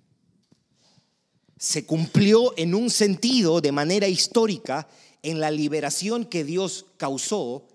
Se 1.63 1.87
cumplió 1.87 2.55
en 2.57 2.75
un 2.75 2.91
sentido, 2.91 3.61
de 3.61 3.71
manera 3.71 4.09
histórica, 4.09 4.89
en 5.23 5.39
la 5.39 5.53
liberación 5.53 6.25
que 6.25 6.43
Dios 6.43 6.87
causó 6.97 7.69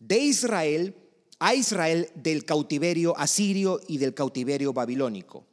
de 0.00 0.18
Israel 0.18 0.94
a 1.38 1.54
Israel 1.54 2.10
del 2.14 2.44
cautiverio 2.44 3.16
asirio 3.16 3.80
y 3.88 3.96
del 3.96 4.12
cautiverio 4.12 4.74
babilónico. 4.74 5.46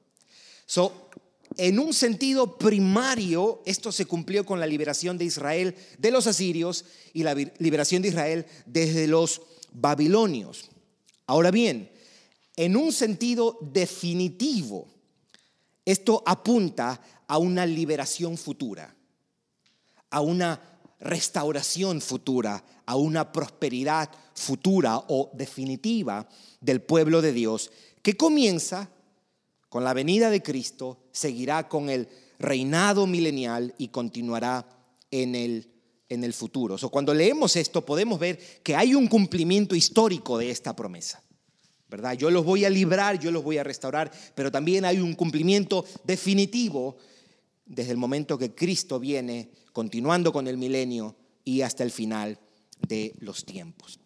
So, 0.65 1.09
en 1.55 1.79
un 1.79 1.93
sentido 1.93 2.57
primario, 2.57 3.61
esto 3.65 3.93
se 3.93 4.05
cumplió 4.05 4.45
con 4.45 4.59
la 4.59 4.67
liberación 4.67 5.17
de 5.17 5.23
Israel 5.23 5.73
de 5.97 6.11
los 6.11 6.27
asirios 6.27 6.83
y 7.13 7.23
la 7.23 7.33
liberación 7.33 8.01
de 8.01 8.09
Israel 8.09 8.45
desde 8.65 9.07
los 9.07 9.41
babilonios. 9.71 10.69
Ahora 11.27 11.49
bien, 11.49 11.89
en 12.57 12.75
un 12.75 12.91
sentido 12.91 13.57
definitivo, 13.61 14.98
esto 15.85 16.23
apunta 16.25 16.99
a 17.27 17.37
una 17.37 17.65
liberación 17.65 18.37
futura, 18.37 18.95
a 20.09 20.21
una 20.21 20.61
restauración 20.99 22.01
futura, 22.01 22.63
a 22.85 22.95
una 22.95 23.31
prosperidad 23.31 24.09
futura 24.33 24.97
o 25.07 25.31
definitiva 25.33 26.27
del 26.59 26.81
pueblo 26.81 27.21
de 27.21 27.33
Dios, 27.33 27.71
que 28.01 28.17
comienza 28.17 28.89
con 29.69 29.83
la 29.83 29.93
venida 29.93 30.29
de 30.29 30.41
Cristo, 30.41 30.97
seguirá 31.11 31.69
con 31.69 31.89
el 31.89 32.09
reinado 32.39 33.05
milenial 33.05 33.75
y 33.77 33.89
continuará 33.89 34.67
en 35.11 35.35
el, 35.35 35.69
en 36.09 36.23
el 36.23 36.33
futuro. 36.33 36.77
O 36.81 36.89
cuando 36.89 37.13
leemos 37.13 37.55
esto 37.55 37.85
podemos 37.85 38.19
ver 38.19 38.39
que 38.63 38.75
hay 38.75 38.95
un 38.95 39.07
cumplimiento 39.07 39.75
histórico 39.75 40.37
de 40.37 40.49
esta 40.49 40.75
promesa. 40.75 41.23
¿Verdad? 41.89 42.13
Yo 42.13 42.29
los 42.29 42.45
voy 42.45 42.65
a 42.65 42.69
librar, 42.69 43.19
yo 43.19 43.31
los 43.31 43.43
voy 43.43 43.57
a 43.57 43.63
restaurar, 43.63 44.11
pero 44.35 44.51
también 44.51 44.85
hay 44.85 44.99
un 44.99 45.15
cumplimiento 45.15 45.85
definitivo 46.03 46.97
desde 47.65 47.91
el 47.91 47.97
momento 47.97 48.37
que 48.37 48.53
Cristo 48.53 48.99
viene, 48.99 49.49
continuando 49.73 50.31
con 50.31 50.47
el 50.47 50.57
milenio 50.57 51.15
y 51.43 51.61
hasta 51.61 51.83
el 51.83 51.91
final 51.91 52.39
de 52.87 53.13
los 53.19 53.45
tiempos. 53.45 53.99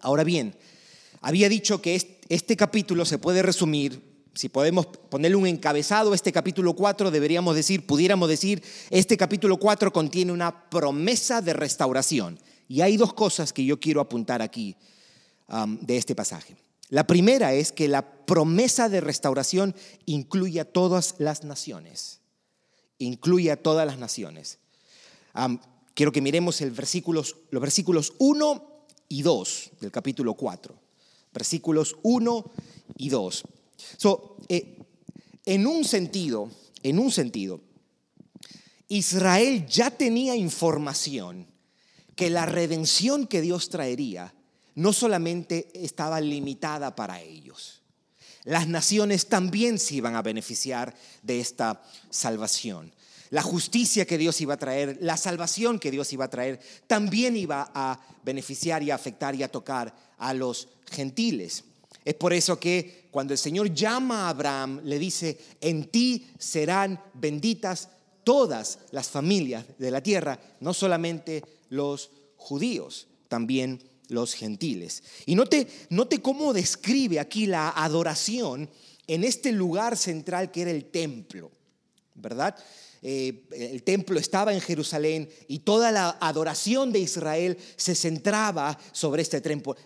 Ahora 0.00 0.24
bien, 0.24 0.54
había 1.20 1.48
dicho 1.48 1.80
que 1.82 2.20
este 2.28 2.56
capítulo 2.56 3.04
se 3.04 3.18
puede 3.18 3.42
resumir, 3.42 4.02
si 4.34 4.48
podemos 4.48 4.86
ponerle 4.86 5.36
un 5.36 5.46
encabezado, 5.46 6.14
este 6.14 6.30
capítulo 6.30 6.74
4 6.74 7.10
deberíamos 7.10 7.56
decir, 7.56 7.86
pudiéramos 7.86 8.28
decir, 8.28 8.62
este 8.90 9.16
capítulo 9.16 9.56
4 9.56 9.92
contiene 9.92 10.30
una 10.30 10.70
promesa 10.70 11.42
de 11.42 11.54
restauración. 11.54 12.38
Y 12.68 12.82
hay 12.82 12.96
dos 12.96 13.14
cosas 13.14 13.52
que 13.52 13.64
yo 13.64 13.80
quiero 13.80 14.00
apuntar 14.00 14.42
aquí 14.42 14.76
um, 15.48 15.78
de 15.80 15.96
este 15.96 16.14
pasaje. 16.14 16.54
La 16.90 17.06
primera 17.06 17.52
es 17.52 17.72
que 17.72 17.88
la 17.88 18.24
promesa 18.24 18.88
de 18.88 19.00
restauración 19.00 19.74
incluye 20.06 20.60
a 20.60 20.64
todas 20.64 21.14
las 21.18 21.44
naciones. 21.44 22.20
Incluye 22.98 23.50
a 23.50 23.62
todas 23.62 23.86
las 23.86 23.98
naciones. 23.98 24.58
Quiero 25.94 26.12
que 26.12 26.20
miremos 26.20 26.60
los 26.60 26.76
versículos 27.60 28.14
1 28.18 28.86
y 29.08 29.22
2 29.22 29.70
del 29.80 29.90
capítulo 29.90 30.34
4. 30.34 30.74
Versículos 31.32 31.96
1 32.02 32.50
y 32.96 33.08
2. 33.08 33.44
So, 33.96 34.36
eh, 34.48 34.78
en 35.44 35.66
un 35.66 35.84
sentido, 35.84 36.50
en 36.82 36.98
un 36.98 37.10
sentido, 37.10 37.60
Israel 38.88 39.66
ya 39.66 39.90
tenía 39.90 40.34
información 40.34 41.46
que 42.16 42.30
la 42.30 42.46
redención 42.46 43.26
que 43.26 43.40
Dios 43.40 43.68
traería 43.68 44.34
no 44.78 44.92
solamente 44.92 45.70
estaba 45.74 46.20
limitada 46.20 46.94
para 46.94 47.20
ellos. 47.20 47.82
Las 48.44 48.68
naciones 48.68 49.26
también 49.26 49.80
se 49.80 49.96
iban 49.96 50.14
a 50.14 50.22
beneficiar 50.22 50.94
de 51.24 51.40
esta 51.40 51.82
salvación. 52.10 52.94
La 53.30 53.42
justicia 53.42 54.06
que 54.06 54.16
Dios 54.16 54.40
iba 54.40 54.54
a 54.54 54.58
traer, 54.58 54.96
la 55.00 55.16
salvación 55.16 55.80
que 55.80 55.90
Dios 55.90 56.12
iba 56.12 56.26
a 56.26 56.30
traer, 56.30 56.60
también 56.86 57.36
iba 57.36 57.72
a 57.74 58.00
beneficiar 58.22 58.84
y 58.84 58.92
a 58.92 58.94
afectar 58.94 59.34
y 59.34 59.42
a 59.42 59.50
tocar 59.50 59.92
a 60.16 60.32
los 60.32 60.68
gentiles. 60.92 61.64
Es 62.04 62.14
por 62.14 62.32
eso 62.32 62.60
que 62.60 63.08
cuando 63.10 63.32
el 63.32 63.38
Señor 63.38 63.74
llama 63.74 64.26
a 64.26 64.28
Abraham, 64.28 64.80
le 64.84 65.00
dice, 65.00 65.40
en 65.60 65.90
ti 65.90 66.28
serán 66.38 67.02
benditas 67.14 67.88
todas 68.22 68.78
las 68.92 69.08
familias 69.08 69.64
de 69.76 69.90
la 69.90 70.04
tierra, 70.04 70.38
no 70.60 70.72
solamente 70.72 71.42
los 71.68 72.12
judíos, 72.36 73.08
también 73.26 73.87
los 74.08 74.34
gentiles. 74.34 75.02
Y 75.26 75.34
note, 75.34 75.66
note 75.90 76.20
cómo 76.20 76.52
describe 76.52 77.20
aquí 77.20 77.46
la 77.46 77.70
adoración 77.70 78.68
en 79.06 79.24
este 79.24 79.52
lugar 79.52 79.96
central 79.96 80.50
que 80.50 80.62
era 80.62 80.70
el 80.70 80.86
templo, 80.86 81.50
¿verdad? 82.14 82.56
Eh, 83.00 83.44
el 83.52 83.84
templo 83.84 84.18
estaba 84.18 84.52
en 84.52 84.60
Jerusalén 84.60 85.28
y 85.46 85.60
toda 85.60 85.92
la 85.92 86.18
adoración 86.20 86.90
de 86.90 86.98
Israel 86.98 87.56
se 87.76 87.94
centraba 87.94 88.76
sobre 88.92 89.22
este 89.22 89.40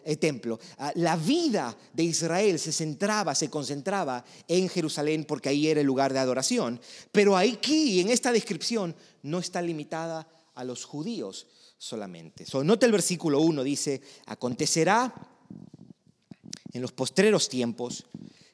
eh, 0.04 0.16
templo. 0.16 0.58
Ah, 0.78 0.92
la 0.94 1.16
vida 1.16 1.76
de 1.92 2.04
Israel 2.04 2.58
se 2.58 2.72
centraba, 2.72 3.34
se 3.34 3.50
concentraba 3.50 4.24
en 4.48 4.68
Jerusalén 4.68 5.24
porque 5.24 5.50
ahí 5.50 5.68
era 5.68 5.80
el 5.80 5.86
lugar 5.86 6.12
de 6.12 6.20
adoración. 6.20 6.80
Pero 7.10 7.36
aquí, 7.36 8.00
en 8.00 8.08
esta 8.08 8.32
descripción, 8.32 8.96
no 9.22 9.38
está 9.38 9.60
limitada 9.60 10.26
a 10.54 10.64
los 10.64 10.84
judíos 10.84 11.46
solamente. 11.82 12.46
So, 12.46 12.62
nota 12.62 12.86
el 12.86 12.92
versículo 12.92 13.40
1, 13.40 13.64
dice, 13.64 14.00
acontecerá 14.26 15.12
en 16.72 16.80
los 16.80 16.92
postreros 16.92 17.48
tiempos 17.48 18.06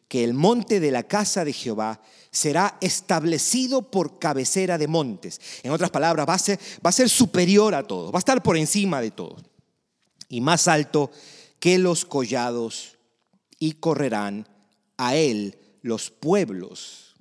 que 0.08 0.24
el 0.24 0.32
monte 0.32 0.80
de 0.80 0.90
la 0.90 1.02
casa 1.02 1.44
de 1.44 1.52
Jehová 1.52 2.00
será 2.30 2.78
establecido 2.80 3.90
por 3.90 4.18
cabecera 4.18 4.78
de 4.78 4.88
montes. 4.88 5.42
En 5.62 5.72
otras 5.72 5.90
palabras, 5.90 6.26
va 6.26 6.88
a 6.88 6.92
ser, 6.92 7.08
superior 7.10 7.74
a 7.74 7.86
todo, 7.86 8.10
va 8.10 8.16
a 8.18 8.20
estar 8.20 8.42
por 8.42 8.56
encima 8.56 9.02
de 9.02 9.10
todo. 9.10 9.36
Y 10.30 10.40
más 10.40 10.66
alto 10.66 11.10
que 11.60 11.76
los 11.76 12.06
collados 12.06 12.96
y 13.58 13.72
correrán 13.72 14.48
a 14.96 15.16
él 15.16 15.58
los 15.82 16.10
pueblos. 16.10 17.14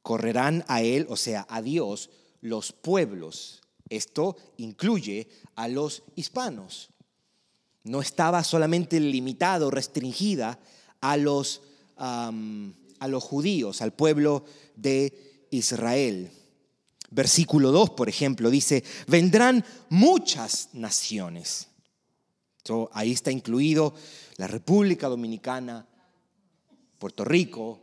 Correrán 0.00 0.64
a 0.68 0.80
él, 0.80 1.06
o 1.10 1.16
sea, 1.16 1.46
a 1.50 1.60
Dios, 1.60 2.08
los 2.40 2.72
pueblos. 2.72 3.60
Esto 3.88 4.36
incluye 4.56 5.28
a 5.56 5.68
los 5.68 6.02
hispanos. 6.16 6.90
No 7.82 8.00
estaba 8.00 8.42
solamente 8.44 8.98
limitado, 8.98 9.70
restringida 9.70 10.58
a 11.00 11.16
los 11.16 11.60
a 13.04 13.08
los 13.08 13.22
judíos, 13.22 13.82
al 13.82 13.92
pueblo 13.92 14.44
de 14.76 15.46
Israel. 15.50 16.30
Versículo 17.10 17.70
2, 17.70 17.90
por 17.90 18.08
ejemplo, 18.08 18.50
dice, 18.50 18.82
vendrán 19.06 19.64
muchas 19.88 20.70
naciones. 20.72 21.68
ahí 22.92 23.12
está 23.12 23.30
incluido 23.30 23.94
la 24.36 24.46
República 24.46 25.08
Dominicana, 25.08 25.86
Puerto 26.98 27.24
Rico, 27.24 27.82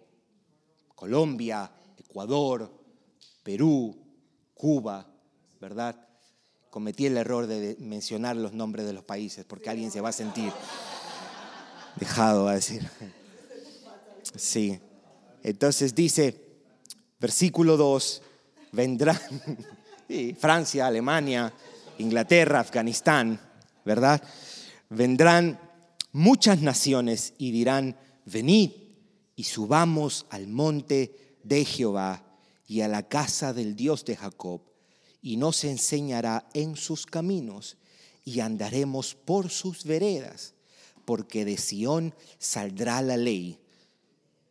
Colombia, 0.95 1.71
Ecuador, 1.97 2.71
Perú, 3.43 3.95
Cuba, 4.53 5.07
¿verdad? 5.61 5.95
Cometí 6.71 7.05
el 7.05 7.17
error 7.17 7.45
de 7.45 7.77
mencionar 7.79 8.35
los 8.35 8.53
nombres 8.53 8.87
de 8.87 8.93
los 8.93 9.03
países 9.03 9.45
porque 9.45 9.69
alguien 9.69 9.91
se 9.91 10.01
va 10.01 10.09
a 10.09 10.13
sentir 10.13 10.51
dejado 11.97 12.47
a 12.47 12.55
decir. 12.55 12.89
Sí. 14.35 14.79
Entonces 15.43 15.93
dice, 15.93 16.35
versículo 17.19 17.77
2, 17.77 18.21
vendrán 18.71 19.19
Francia, 20.39 20.87
Alemania, 20.87 21.53
Inglaterra, 21.99 22.59
Afganistán, 22.59 23.39
¿verdad? 23.85 24.21
Vendrán 24.89 25.59
muchas 26.11 26.61
naciones 26.61 27.33
y 27.37 27.51
dirán, 27.51 27.95
venid 28.25 28.71
y 29.35 29.43
subamos 29.43 30.25
al 30.31 30.47
monte 30.47 31.37
de 31.43 31.65
Jehová 31.65 32.23
y 32.65 32.81
a 32.81 32.87
la 32.87 33.07
casa 33.07 33.53
del 33.53 33.75
Dios 33.75 34.05
de 34.05 34.15
Jacob, 34.15 34.70
y 35.21 35.37
nos 35.37 35.63
enseñará 35.63 36.47
en 36.53 36.75
sus 36.75 37.05
caminos, 37.05 37.77
y 38.23 38.39
andaremos 38.39 39.15
por 39.15 39.49
sus 39.49 39.83
veredas, 39.83 40.53
porque 41.05 41.45
de 41.45 41.57
Sión 41.57 42.13
saldrá 42.37 43.01
la 43.01 43.17
ley 43.17 43.59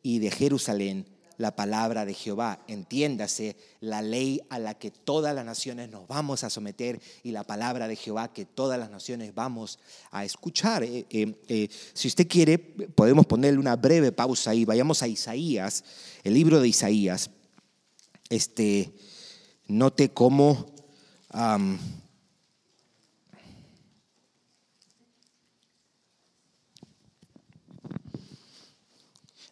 y 0.03 0.19
de 0.19 0.31
Jerusalén 0.31 1.07
la 1.41 1.57
palabra 1.57 2.05
de 2.05 2.13
Jehová. 2.13 2.63
Entiéndase 2.69 3.57
la 3.81 4.03
ley 4.03 4.43
a 4.51 4.59
la 4.59 4.75
que 4.75 4.91
todas 4.91 5.35
las 5.35 5.45
naciones 5.45 5.89
nos 5.89 6.07
vamos 6.07 6.45
a 6.45 6.51
someter 6.51 7.01
y 7.23 7.31
la 7.31 7.45
palabra 7.45 7.89
de 7.89 7.97
Jehová 7.97 8.31
que 8.31 8.45
todas 8.45 8.79
las 8.79 8.91
naciones 8.91 9.35
vamos 9.35 9.79
a 10.11 10.25
escuchar. 10.25 10.83
Eh, 10.83 11.07
eh, 11.09 11.35
eh, 11.49 11.69
si 11.95 12.09
usted 12.09 12.29
quiere, 12.29 12.59
podemos 12.59 13.25
ponerle 13.25 13.59
una 13.59 13.77
breve 13.77 14.13
pausa 14.13 14.55
y 14.55 14.67
vayamos 14.67 15.03
a 15.03 15.09
Isaías, 15.09 15.83
el 16.25 16.35
libro 16.35 16.61
de 16.61 16.69
Isaías. 16.69 17.31
Este, 18.29 18.93
note 19.71 20.11
cómo... 20.11 20.67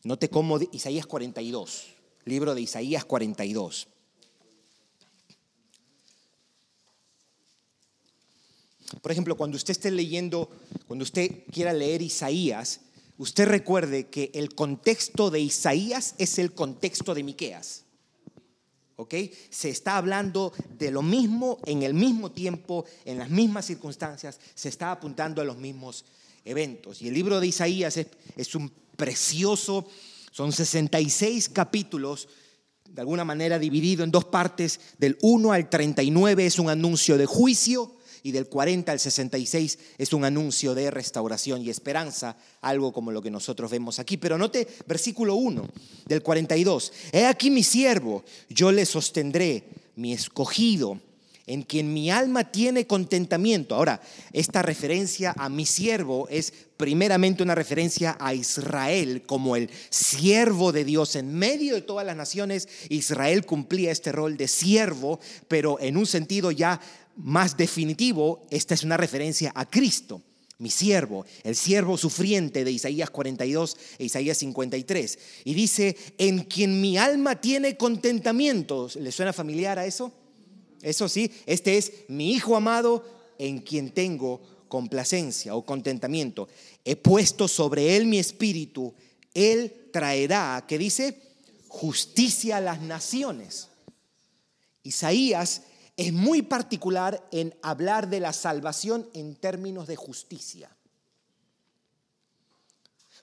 Note 0.05 0.31
cómo 0.31 0.59
Isaías 0.73 1.07
42, 1.07 1.89
libro 2.25 2.55
de 2.55 2.63
Isaías 2.63 3.05
42. 3.05 3.89
Por 9.03 9.13
ejemplo, 9.13 9.37
cuando 9.37 9.57
usted 9.57 9.73
esté 9.73 9.91
leyendo, 9.91 10.49
cuando 10.87 11.03
usted 11.03 11.45
quiera 11.53 11.75
leer 11.75 12.01
Isaías, 12.01 12.81
usted 13.19 13.49
recuerde 13.49 14.09
que 14.09 14.31
el 14.33 14.55
contexto 14.55 15.31
de 15.31 15.41
Isaías 15.41 16.15
es 16.17 16.39
el 16.39 16.55
contexto 16.55 17.15
de 17.15 17.23
Miqueas. 17.23 17.85
Se 19.51 19.69
está 19.69 19.97
hablando 19.97 20.53
de 20.79 20.91
lo 20.91 21.03
mismo 21.03 21.59
en 21.67 21.83
el 21.83 21.95
mismo 21.95 22.33
tiempo, 22.33 22.85
en 23.05 23.19
las 23.19 23.31
mismas 23.31 23.67
circunstancias, 23.67 24.41
se 24.55 24.69
está 24.69 24.91
apuntando 24.91 25.41
a 25.41 25.45
los 25.45 25.57
mismos 25.57 26.05
eventos. 26.45 27.01
Y 27.03 27.09
el 27.09 27.15
libro 27.15 27.39
de 27.39 27.47
Isaías 27.47 27.97
es, 27.97 28.09
es 28.37 28.55
un 28.55 28.73
precioso. 28.97 29.87
Son 30.33 30.53
66 30.53 31.49
capítulos, 31.51 32.29
de 32.89 33.01
alguna 33.01 33.25
manera 33.25 33.59
dividido 33.59 34.03
en 34.03 34.11
dos 34.11 34.25
partes. 34.25 34.81
Del 34.99 35.17
1 35.23 35.53
al 35.53 35.71
39 35.71 36.47
es 36.47 36.59
un 36.59 36.69
anuncio 36.69 37.17
de 37.17 37.27
juicio 37.27 37.98
y 38.23 38.33
del 38.33 38.49
40 38.49 38.93
al 38.93 39.01
66 39.01 39.79
es 39.99 40.13
un 40.13 40.25
anuncio 40.25 40.75
de 40.75 40.91
restauración 40.91 41.63
y 41.63 41.71
esperanza, 41.71 42.37
algo 42.61 42.93
como 42.93 43.13
lo 43.13 43.23
que 43.23 43.31
nosotros 43.31 43.71
vemos 43.71 43.99
aquí. 43.99 44.17
Pero 44.17 44.39
note 44.39 44.67
versículo 44.87 45.35
1 45.37 45.69
del 46.07 46.23
42. 46.23 46.93
He 47.13 47.27
aquí 47.27 47.51
mi 47.51 47.63
siervo, 47.63 48.25
yo 48.49 48.73
le 48.73 48.87
sostendré, 48.87 49.65
mi 49.97 50.13
escogido 50.13 51.01
en 51.49 51.63
quien 51.63 51.93
mi 51.93 52.11
alma 52.11 52.45
tiene 52.45 52.87
contentamiento. 52.87 53.75
Ahora, 53.75 54.01
esta 54.33 54.63
referencia 54.63 55.35
a 55.37 55.49
mi 55.49 55.65
siervo 55.65 56.29
es 56.29 56.53
primeramente 56.77 57.43
una 57.43 57.55
referencia 57.55 58.17
a 58.21 58.35
Israel 58.35 59.23
como 59.27 59.57
el 59.57 59.71
siervo 59.89 60.73
de 60.73 60.85
Dios. 60.85 61.17
En 61.17 61.35
medio 61.35 61.75
de 61.75 61.83
todas 61.83 62.07
las 62.07 62.17
naciones, 62.17 62.69
Israel 62.91 63.47
cumplía 63.47 63.91
este 63.91 64.13
rol 64.13 64.37
de 64.37 64.47
siervo, 64.47 65.19
pero 65.49 65.81
en 65.81 65.97
un 65.97 66.07
sentido 66.07 66.51
ya 66.51 66.81
más 67.19 67.57
definitivo, 67.57 68.47
esta 68.51 68.75
es 68.75 68.85
una 68.85 68.97
referencia 68.97 69.53
a 69.55 69.69
Cristo. 69.69 70.23
mi 70.61 70.71
siervo, 70.71 71.25
el 71.45 71.55
siervo 71.55 71.97
sufriente 71.97 72.65
de 72.65 72.73
Isaías 72.73 73.11
42 73.11 73.77
e 73.99 74.07
Isaías 74.07 74.39
53. 74.39 75.19
Y 75.45 75.55
dice, 75.55 75.97
en 76.19 76.41
quien 76.45 76.81
mi 76.81 76.99
alma 76.99 77.41
tiene 77.41 77.77
contentamiento. 77.77 78.89
¿Le 78.97 79.13
suena 79.13 79.33
familiar 79.33 79.79
a 79.79 79.87
eso? 79.87 80.13
Eso 80.83 81.09
sí, 81.09 81.31
este 81.47 81.79
es 81.79 81.93
mi 82.09 82.33
hijo 82.33 82.57
amado 82.57 83.05
en 83.39 83.61
quien 83.61 83.93
tengo 83.93 84.41
complacencia 84.67 85.55
o 85.55 85.65
contentamiento. 85.65 86.49
He 86.85 86.97
puesto 86.97 87.47
sobre 87.47 87.97
él 87.97 88.07
mi 88.07 88.19
espíritu. 88.19 88.95
Él 89.35 89.91
traerá, 89.93 90.65
¿qué 90.67 90.77
dice? 90.77 91.21
Justicia 91.69 92.57
a 92.57 92.61
las 92.61 92.81
naciones. 92.81 93.69
Isaías 94.83 95.63
es 95.99 96.13
muy 96.13 96.43
particular 96.43 97.29
en 97.33 97.55
hablar 97.61 98.09
de 98.09 98.21
la 98.21 98.33
salvación 98.33 99.11
en 99.15 99.35
términos 99.35 99.89
de 99.89 99.97
justicia. 99.97 100.71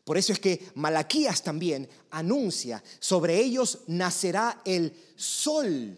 Por 0.04 0.18
eso 0.18 0.34
es 0.34 0.40
que 0.40 0.62
Malaquías 0.76 1.42
también 1.42 1.88
anuncia, 2.12 2.84
sobre 3.00 3.40
ellos 3.40 3.80
nacerá 3.88 4.62
el 4.66 4.94
sol 5.16 5.98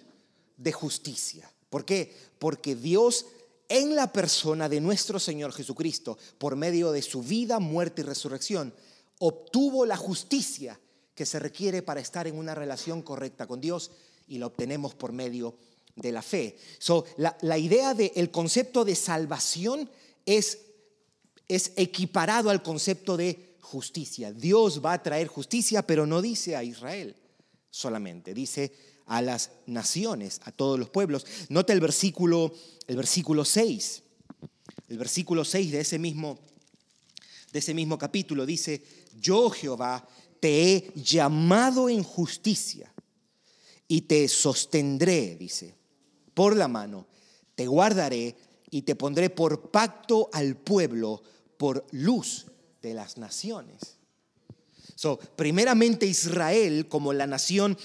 de 0.56 0.72
justicia. 0.72 1.52
¿Por 1.72 1.84
qué? 1.84 2.16
Porque 2.38 2.76
Dios 2.76 3.26
en 3.70 3.96
la 3.96 4.14
persona 4.14 4.70
de 4.70 4.80
nuestro 4.80 5.20
Señor 5.20 5.54
Jesucristo, 5.54 6.20
por 6.38 6.56
medio 6.56 6.92
de 6.92 7.02
su 7.02 7.24
vida, 7.24 7.60
muerte 7.60 8.04
y 8.04 8.06
resurrección, 8.06 8.72
obtuvo 9.18 9.88
la 9.88 9.98
justicia 9.98 10.80
que 11.16 11.26
se 11.26 11.40
requiere 11.40 11.82
para 11.82 12.02
estar 12.02 12.28
en 12.28 12.38
una 12.38 12.54
relación 12.54 13.02
correcta 13.02 13.48
con 13.48 13.62
Dios 13.62 13.90
y 14.28 14.38
la 14.38 14.46
obtenemos 14.46 14.94
por 14.94 15.12
medio 15.12 15.56
de 15.98 16.08
de 16.08 16.12
la 16.12 16.22
fe. 16.22 16.58
So, 16.80 17.06
la, 17.18 17.58
idea 17.58 17.94
del 17.94 18.32
concepto 18.32 18.86
de 18.86 18.96
salvación 18.96 19.90
es, 20.26 20.60
es 21.48 21.74
equiparado 21.76 22.50
al 22.50 22.62
concepto 22.62 23.18
de 23.18 23.58
justicia. 23.62 24.32
Dios 24.32 24.84
va 24.84 24.94
a 24.94 25.04
traer 25.04 25.28
justicia, 25.28 25.86
pero 25.86 26.06
no 26.06 26.22
dice 26.22 26.56
a 26.56 26.64
Israel 26.64 27.16
solamente, 27.70 28.34
dice 28.34 28.72
a 29.08 29.22
las 29.22 29.52
naciones, 29.66 30.40
a 30.44 30.52
todos 30.52 30.80
los 30.80 30.90
pueblos. 30.90 31.26
Nota 31.50 31.74
el 31.74 31.80
versículo, 31.80 32.54
el 32.88 32.96
versículo 32.96 33.44
6. 33.44 34.04
El 34.90 34.98
versículo 34.98 35.44
6 35.44 35.72
de 35.72 35.80
ese 35.82 36.00
mismo 36.00 36.40
de 37.52 37.60
ese 37.60 37.74
mismo 37.74 37.98
capítulo 37.98 38.46
dice, 38.46 38.84
"Yo 39.18 39.50
Jehová 39.50 40.06
te 40.42 40.74
he 40.74 40.92
llamado 40.96 41.88
en 41.88 42.04
justicia 42.04 42.94
y 43.88 44.02
te 44.02 44.28
sostendré", 44.28 45.38
dice 45.38 45.78
por 46.38 46.56
la 46.56 46.68
mano, 46.68 47.08
te 47.56 47.66
guardaré 47.66 48.36
y 48.70 48.84
te 48.84 48.96
pondré 48.96 49.32
por 49.32 49.72
pacto 49.72 50.30
al 50.32 50.56
pueblo, 50.56 51.24
por 51.58 51.88
luz 51.90 52.46
de 52.80 52.94
las 52.94 53.18
naciones. 53.18 53.98
So, 54.94 55.18
primeramente 55.18 56.06
Israel, 56.06 56.88
como 56.88 57.12
la 57.12 57.26
nación 57.26 57.76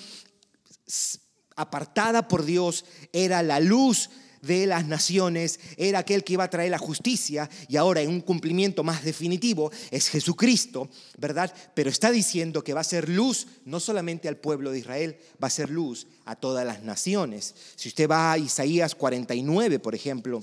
apartada 1.57 2.29
por 2.29 2.45
Dios, 2.45 2.85
era 3.15 3.43
la 3.43 3.59
luz 3.59 4.11
de 4.42 4.66
las 4.66 4.87
naciones, 4.87 5.61
era 5.76 6.00
aquel 6.00 6.24
que 6.24 6.35
iba 6.35 6.44
a 6.44 6.50
traer 6.50 6.70
la 6.70 6.78
justicia 6.78 7.48
y 7.68 7.76
ahora 7.76 8.00
en 8.00 8.11
un 8.11 8.20
cumplimiento 8.20 8.83
más 8.83 9.05
definitivo 9.05 9.70
es 9.90 10.09
Jesucristo, 10.09 10.90
¿verdad? 11.16 11.55
Pero 11.74 11.88
está 11.88 12.11
diciendo 12.11 12.62
que 12.62 12.74
va 12.74 12.81
a 12.81 12.85
ser 12.85 13.09
luz 13.09 13.46
no 13.64 13.81
solamente 13.81 14.28
al 14.28 14.37
pueblo 14.37 14.72
de 14.72 14.81
Israel, 14.81 15.16
va 15.42 15.46
a 15.46 15.50
ser 15.50 15.70
luz 15.70 16.09
a 16.24 16.37
todas 16.37 16.66
las 16.66 16.83
naciones. 16.83 17.55
Si 17.76 17.88
usted 17.88 18.11
va 18.11 18.33
a 18.33 18.38
Isaías 18.38 18.94
49, 18.96 19.78
por 19.78 19.94
ejemplo, 19.94 20.42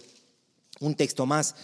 un 0.79 0.95
texto 0.95 1.25
más, 1.25 1.55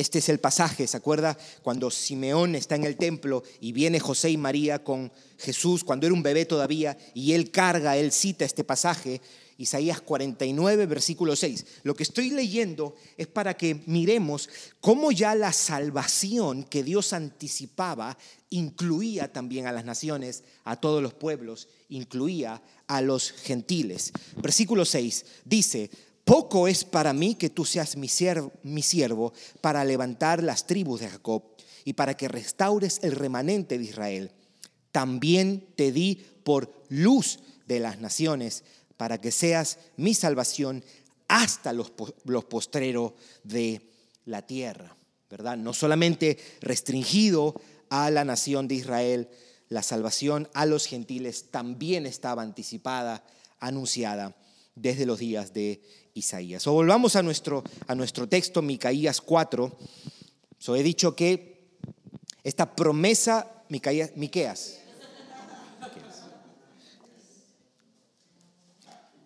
Este 0.00 0.20
es 0.20 0.30
el 0.30 0.40
pasaje, 0.40 0.86
¿se 0.86 0.96
acuerda? 0.96 1.36
Cuando 1.62 1.90
Simeón 1.90 2.54
está 2.54 2.74
en 2.74 2.84
el 2.84 2.96
templo 2.96 3.42
y 3.60 3.72
viene 3.72 4.00
José 4.00 4.30
y 4.30 4.38
María 4.38 4.82
con 4.82 5.12
Jesús, 5.36 5.84
cuando 5.84 6.06
era 6.06 6.14
un 6.14 6.22
bebé 6.22 6.46
todavía, 6.46 6.96
y 7.12 7.34
él 7.34 7.50
carga, 7.50 7.98
él 7.98 8.10
cita 8.10 8.46
este 8.46 8.64
pasaje, 8.64 9.20
Isaías 9.58 10.00
49, 10.00 10.86
versículo 10.86 11.36
6. 11.36 11.66
Lo 11.82 11.94
que 11.94 12.04
estoy 12.04 12.30
leyendo 12.30 12.96
es 13.18 13.26
para 13.26 13.58
que 13.58 13.82
miremos 13.84 14.48
cómo 14.80 15.12
ya 15.12 15.34
la 15.34 15.52
salvación 15.52 16.64
que 16.64 16.82
Dios 16.82 17.12
anticipaba 17.12 18.16
incluía 18.48 19.30
también 19.30 19.66
a 19.66 19.72
las 19.72 19.84
naciones, 19.84 20.44
a 20.64 20.76
todos 20.76 21.02
los 21.02 21.12
pueblos, 21.12 21.68
incluía 21.90 22.62
a 22.86 23.02
los 23.02 23.32
gentiles. 23.32 24.12
Versículo 24.36 24.86
6 24.86 25.26
dice, 25.44 25.90
poco 26.30 26.68
es 26.68 26.84
para 26.84 27.12
mí 27.12 27.34
que 27.34 27.50
tú 27.50 27.64
seas 27.64 27.96
mi 27.96 28.06
siervo, 28.06 29.32
para 29.60 29.84
levantar 29.84 30.44
las 30.44 30.64
tribus 30.64 31.00
de 31.00 31.08
Jacob 31.08 31.42
y 31.84 31.94
para 31.94 32.16
que 32.16 32.28
restaures 32.28 33.00
el 33.02 33.16
remanente 33.16 33.78
de 33.78 33.84
Israel. 33.84 34.30
También 34.92 35.66
te 35.74 35.90
di 35.90 36.24
por 36.44 36.84
luz 36.88 37.40
de 37.66 37.80
las 37.80 37.98
naciones, 37.98 38.62
para 38.96 39.20
que 39.20 39.32
seas 39.32 39.80
mi 39.96 40.14
salvación 40.14 40.84
hasta 41.26 41.72
los, 41.72 41.92
los 42.22 42.44
postreros 42.44 43.14
de 43.42 43.90
la 44.24 44.46
tierra. 44.46 44.94
¿Verdad? 45.28 45.56
No 45.56 45.72
solamente 45.72 46.38
restringido 46.60 47.60
a 47.88 48.08
la 48.08 48.24
nación 48.24 48.68
de 48.68 48.76
Israel, 48.76 49.28
la 49.68 49.82
salvación 49.82 50.48
a 50.54 50.64
los 50.64 50.86
gentiles 50.86 51.46
también 51.50 52.06
estaba 52.06 52.42
anticipada, 52.42 53.24
anunciada 53.58 54.36
desde 54.80 55.06
los 55.06 55.18
días 55.18 55.52
de 55.52 55.82
Isaías. 56.14 56.66
O 56.66 56.72
volvamos 56.72 57.16
a 57.16 57.22
nuestro, 57.22 57.62
a 57.86 57.94
nuestro 57.94 58.28
texto, 58.28 58.62
Micaías 58.62 59.20
4. 59.20 59.76
So, 60.58 60.76
he 60.76 60.82
dicho 60.82 61.14
que 61.14 61.68
esta 62.42 62.74
promesa, 62.74 63.64
Micaías, 63.68 64.16
Miqueas. 64.16 64.78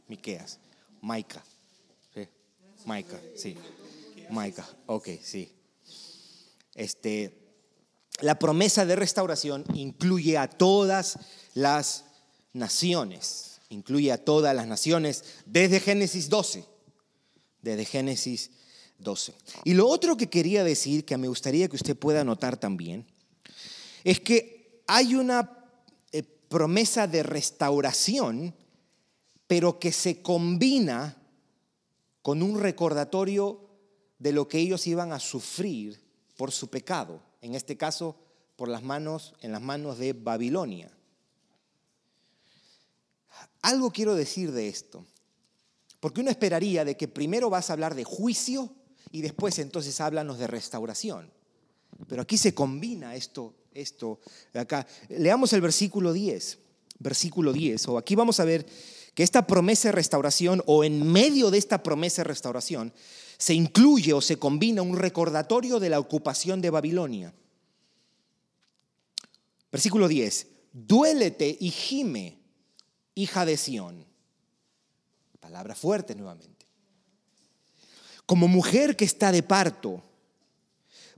Miqueas. 0.08 0.58
Maica. 1.00 1.42
¿Sí? 2.14 2.28
Maica, 2.84 3.20
sí. 3.36 3.56
Maica, 4.30 4.66
ok, 4.86 5.08
sí. 5.22 5.52
Este, 6.74 7.44
la 8.20 8.38
promesa 8.38 8.86
de 8.86 8.96
restauración 8.96 9.64
incluye 9.74 10.38
a 10.38 10.48
todas 10.48 11.18
las 11.54 12.04
naciones, 12.52 13.53
incluye 13.68 14.12
a 14.12 14.24
todas 14.24 14.54
las 14.54 14.66
naciones 14.66 15.24
desde 15.46 15.80
Génesis 15.80 16.28
12 16.28 16.74
desde 17.64 17.84
Génesis 17.84 18.50
12. 18.98 19.34
Y 19.64 19.74
lo 19.74 19.88
otro 19.88 20.16
que 20.16 20.28
quería 20.28 20.62
decir, 20.62 21.04
que 21.04 21.16
me 21.16 21.28
gustaría 21.28 21.68
que 21.68 21.76
usted 21.76 21.96
pueda 21.96 22.22
notar 22.22 22.56
también, 22.58 23.06
es 24.04 24.20
que 24.20 24.82
hay 24.86 25.14
una 25.14 25.64
eh, 26.12 26.22
promesa 26.22 27.08
de 27.08 27.22
restauración, 27.22 28.54
pero 29.46 29.80
que 29.80 29.90
se 29.90 30.22
combina 30.22 31.16
con 32.22 32.42
un 32.42 32.60
recordatorio 32.60 33.60
de 34.18 34.32
lo 34.32 34.46
que 34.46 34.58
ellos 34.58 34.86
iban 34.86 35.12
a 35.12 35.18
sufrir 35.18 36.00
por 36.36 36.52
su 36.52 36.68
pecado, 36.68 37.20
en 37.40 37.54
este 37.54 37.76
caso 37.76 38.16
por 38.56 38.68
las 38.68 38.82
manos 38.82 39.34
en 39.40 39.52
las 39.52 39.60
manos 39.60 39.98
de 39.98 40.12
Babilonia. 40.12 40.93
Algo 43.62 43.90
quiero 43.90 44.14
decir 44.14 44.52
de 44.52 44.68
esto. 44.68 45.06
Porque 46.00 46.20
uno 46.20 46.30
esperaría 46.30 46.84
de 46.84 46.96
que 46.96 47.08
primero 47.08 47.48
vas 47.48 47.70
a 47.70 47.72
hablar 47.72 47.94
de 47.94 48.04
juicio 48.04 48.70
y 49.10 49.22
después 49.22 49.58
entonces 49.58 50.00
háblanos 50.00 50.38
de 50.38 50.46
restauración. 50.46 51.30
Pero 52.08 52.22
aquí 52.22 52.36
se 52.36 52.54
combina 52.54 53.14
esto, 53.14 53.54
esto 53.72 54.20
de 54.52 54.60
acá. 54.60 54.86
Leamos 55.08 55.52
el 55.52 55.60
versículo 55.60 56.12
10, 56.12 56.58
versículo 56.98 57.52
10, 57.52 57.88
o 57.88 57.98
aquí 57.98 58.14
vamos 58.14 58.40
a 58.40 58.44
ver 58.44 58.66
que 59.14 59.22
esta 59.22 59.46
promesa 59.46 59.88
de 59.88 59.92
restauración 59.92 60.62
o 60.66 60.84
en 60.84 61.10
medio 61.10 61.50
de 61.50 61.58
esta 61.58 61.82
promesa 61.82 62.22
de 62.22 62.28
restauración 62.28 62.92
se 63.38 63.54
incluye 63.54 64.12
o 64.12 64.20
se 64.20 64.38
combina 64.38 64.82
un 64.82 64.96
recordatorio 64.96 65.78
de 65.80 65.88
la 65.88 66.00
ocupación 66.00 66.60
de 66.60 66.70
Babilonia. 66.70 67.32
Versículo 69.70 70.08
10, 70.08 70.46
duélete 70.72 71.56
y 71.60 71.70
gime, 71.70 72.38
hija 73.14 73.44
de 73.44 73.56
Sión 73.56 74.04
Palabra 75.44 75.74
fuerte 75.74 76.14
nuevamente. 76.14 76.64
Como 78.24 78.48
mujer 78.48 78.96
que 78.96 79.04
está 79.04 79.30
de 79.30 79.42
parto, 79.42 80.02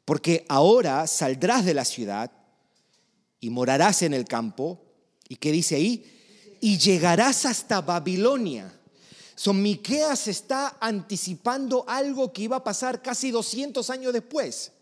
porque 0.04 0.44
ahora 0.48 1.06
saldrás 1.06 1.64
de 1.64 1.74
la 1.74 1.84
ciudad 1.84 2.32
y 3.38 3.50
morarás 3.50 4.02
en 4.02 4.14
el 4.14 4.24
campo. 4.24 4.82
¿Y 5.28 5.36
qué 5.36 5.52
dice 5.52 5.76
ahí? 5.76 6.58
Y 6.60 6.76
llegarás 6.76 7.46
hasta 7.46 7.80
Babilonia. 7.82 8.76
Son 9.36 9.62
Miqueas 9.62 10.26
está 10.26 10.76
anticipando 10.80 11.84
algo 11.86 12.32
que 12.32 12.42
iba 12.42 12.56
a 12.56 12.64
pasar 12.64 13.00
casi 13.00 13.30
200 13.30 13.88
años 13.90 14.12
después. 14.12 14.72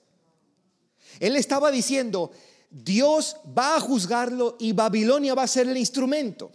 Él 1.20 1.36
estaba 1.36 1.70
diciendo, 1.70 2.30
Dios 2.70 3.36
va 3.46 3.76
a 3.76 3.80
juzgarlo 3.80 4.56
y 4.58 4.72
Babilonia 4.72 5.34
va 5.34 5.42
a 5.42 5.48
ser 5.48 5.68
el 5.68 5.76
instrumento. 5.76 6.50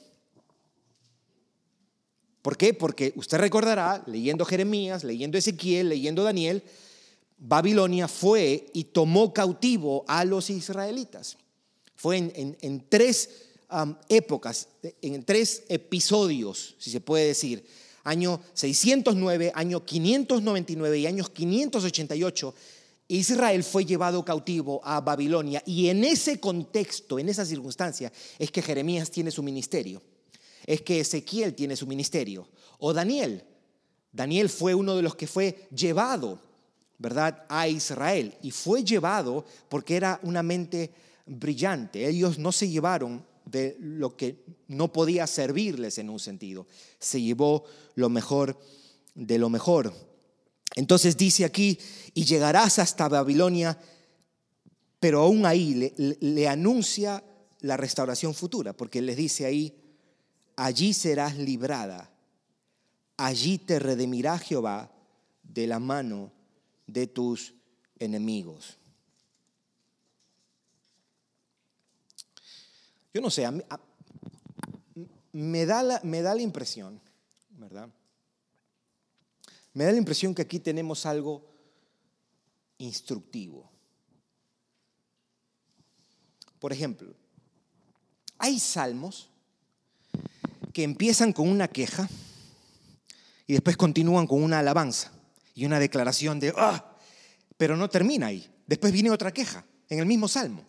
¿Por 2.41 2.57
qué? 2.57 2.73
Porque 2.73 3.13
usted 3.15 3.37
recordará, 3.37 4.03
leyendo 4.07 4.45
Jeremías, 4.45 5.03
leyendo 5.03 5.37
Ezequiel, 5.37 5.89
leyendo 5.89 6.23
Daniel, 6.23 6.63
Babilonia 7.37 8.07
fue 8.07 8.67
y 8.73 8.85
tomó 8.85 9.33
cautivo 9.33 10.05
a 10.07 10.25
los 10.25 10.49
israelitas. 10.49 11.37
Fue 11.95 12.17
en, 12.17 12.85
tres 12.87 13.29
épocas, 14.07 14.67
en 15.01 15.23
tres 15.23 15.63
episodios, 15.67 16.75
si 16.77 16.91
se 16.91 17.01
puede 17.01 17.27
decir. 17.27 17.65
Año 18.05 18.41
609, 18.53 19.51
año 19.53 19.85
599 19.85 20.99
y 20.99 21.05
años 21.05 21.29
588, 21.29 22.55
Israel 23.09 23.63
fue 23.63 23.85
llevado 23.85 24.23
cautivo 24.23 24.79
a 24.83 25.01
Babilonia. 25.01 25.61
Y 25.65 25.89
en 25.89 26.03
ese 26.05 26.39
contexto, 26.39 27.19
en 27.19 27.27
esa 27.27 27.45
circunstancia, 27.45 28.11
es 28.37 28.49
que 28.51 28.61
Jeremías 28.61 29.11
tiene 29.11 29.31
su 29.31 29.43
ministerio. 29.43 30.01
Es 30.69 30.81
que 30.81 30.99
Ezequiel 30.99 31.55
tiene 31.55 31.75
su 31.75 31.87
ministerio. 31.87 32.47
O 32.77 32.93
Daniel. 32.93 33.43
Daniel 34.11 34.49
fue 34.49 34.75
uno 34.75 34.95
de 34.95 35.01
los 35.01 35.15
que 35.15 35.25
fue 35.25 35.67
llevado, 35.75 36.39
¿verdad?, 36.99 37.43
a 37.49 37.67
Israel. 37.67 38.35
Y 38.43 38.51
fue 38.51 38.83
llevado 38.83 39.45
porque 39.67 39.95
era 39.95 40.19
una 40.21 40.43
mente 40.43 40.91
brillante. 41.25 42.07
Ellos 42.07 42.37
no 42.37 42.51
se 42.51 42.69
llevaron 42.69 43.25
de 43.45 43.77
lo 43.79 44.15
que 44.15 44.45
no 44.67 44.93
podía 44.93 45.25
servirles 45.25 45.97
en 45.97 46.11
un 46.11 46.19
sentido. 46.19 46.67
Se 46.99 47.19
llevó 47.19 47.63
lo 47.95 48.09
mejor 48.09 48.55
de 49.15 49.39
lo 49.39 49.49
mejor. 49.49 49.91
Entonces 50.75 51.17
dice 51.17 51.45
aquí, 51.45 51.79
y 52.13 52.25
llegarás 52.25 52.77
hasta 52.77 53.09
Babilonia, 53.09 53.75
pero 54.99 55.21
aún 55.21 55.47
ahí 55.47 55.91
le, 55.97 56.47
anuncia 56.47 57.23
la 57.61 57.75
restauración 57.75 58.35
futura, 58.35 58.73
porque 58.73 59.01
les 59.01 59.17
dice 59.17 59.47
ahí, 59.47 59.73
allí 60.59 60.93
serás 60.93 61.37
librada, 61.37 62.11
allí 63.15 63.57
te 63.57 63.79
redimirá 63.79 64.37
Jehová 64.37 64.91
de 65.41 65.65
la 65.65 65.79
mano 65.79 66.33
de 66.85 67.07
tus 67.07 67.53
enemigos. 67.97 68.77
Yo 73.13 73.21
no 73.21 73.29
sé, 73.29 73.47
me, 75.31 75.65
da 75.65 75.81
la, 75.81 76.01
me 76.03 76.21
da 76.21 76.35
la 76.35 76.41
impresión, 76.41 76.99
¿verdad? 77.51 77.89
Me 79.73 79.85
da 79.85 79.93
la 79.93 79.97
impresión 79.97 80.35
que 80.35 80.41
aquí 80.41 80.59
tenemos 80.59 81.05
algo 81.05 81.49
instructivo. 82.79 83.71
Por 86.59 86.73
ejemplo, 86.73 87.15
hay 88.37 88.59
salmos 88.59 89.29
que 90.79 90.85
empiezan 90.85 91.33
con 91.33 91.49
una 91.49 91.67
queja 91.67 92.07
y 93.45 93.51
después 93.51 93.75
continúan 93.75 94.25
con 94.25 94.41
una 94.41 94.59
alabanza 94.59 95.11
y 95.53 95.65
una 95.65 95.77
declaración 95.77 96.39
de, 96.39 96.53
ah, 96.55 96.95
pero 97.57 97.75
no 97.75 97.89
termina 97.89 98.27
ahí. 98.27 98.49
Después 98.65 98.93
viene 98.93 99.11
otra 99.11 99.33
queja 99.33 99.65
en 99.89 99.99
el 99.99 100.05
mismo 100.05 100.29
salmo. 100.29 100.63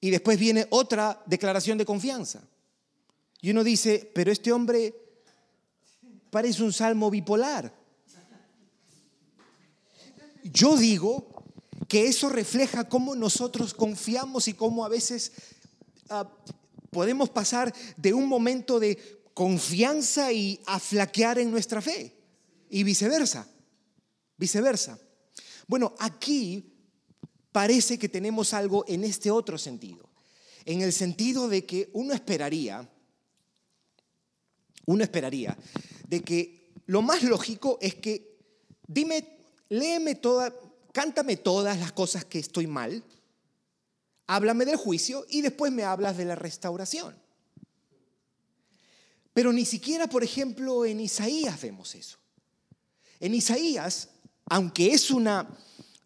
Y 0.00 0.08
después 0.08 0.38
viene 0.38 0.66
otra 0.70 1.22
declaración 1.26 1.76
de 1.76 1.84
confianza. 1.84 2.40
Y 3.42 3.50
uno 3.50 3.62
dice, 3.62 4.10
pero 4.14 4.32
este 4.32 4.50
hombre 4.50 4.94
parece 6.30 6.62
un 6.62 6.72
salmo 6.72 7.10
bipolar. 7.10 7.70
Yo 10.42 10.78
digo 10.78 11.44
que 11.86 12.06
eso 12.06 12.30
refleja 12.30 12.88
cómo 12.88 13.14
nosotros 13.14 13.74
confiamos 13.74 14.48
y 14.48 14.54
cómo 14.54 14.86
a 14.86 14.88
veces 14.88 15.32
ah, 16.08 16.26
podemos 16.90 17.30
pasar 17.30 17.74
de 17.96 18.12
un 18.12 18.26
momento 18.26 18.80
de 18.80 19.18
confianza 19.34 20.32
y 20.32 20.60
aflaquear 20.66 21.38
en 21.38 21.50
nuestra 21.50 21.80
fe. 21.80 22.14
Y 22.70 22.82
viceversa. 22.82 23.48
Viceversa. 24.36 24.98
Bueno, 25.66 25.94
aquí 25.98 26.74
parece 27.52 27.98
que 27.98 28.08
tenemos 28.08 28.54
algo 28.54 28.84
en 28.88 29.04
este 29.04 29.30
otro 29.30 29.58
sentido. 29.58 30.08
En 30.64 30.82
el 30.82 30.92
sentido 30.92 31.48
de 31.48 31.64
que 31.64 31.90
uno 31.92 32.14
esperaría, 32.14 32.88
uno 34.86 35.02
esperaría 35.02 35.56
de 36.08 36.22
que 36.22 36.72
lo 36.86 37.02
más 37.02 37.22
lógico 37.22 37.78
es 37.80 37.94
que 37.94 38.38
dime, 38.86 39.38
léeme 39.68 40.14
toda, 40.14 40.54
cántame 40.92 41.36
todas 41.36 41.78
las 41.78 41.92
cosas 41.92 42.24
que 42.24 42.38
estoy 42.38 42.66
mal, 42.66 43.04
háblame 44.28 44.64
del 44.64 44.76
juicio 44.76 45.26
y 45.28 45.40
después 45.40 45.72
me 45.72 45.82
hablas 45.82 46.16
de 46.16 46.26
la 46.26 46.36
restauración. 46.36 47.16
Pero 49.32 49.52
ni 49.52 49.64
siquiera, 49.64 50.06
por 50.06 50.22
ejemplo, 50.22 50.84
en 50.84 51.00
Isaías 51.00 51.60
vemos 51.60 51.94
eso. 51.94 52.18
En 53.20 53.34
Isaías, 53.34 54.10
aunque 54.46 54.92
es 54.92 55.10
una 55.10 55.48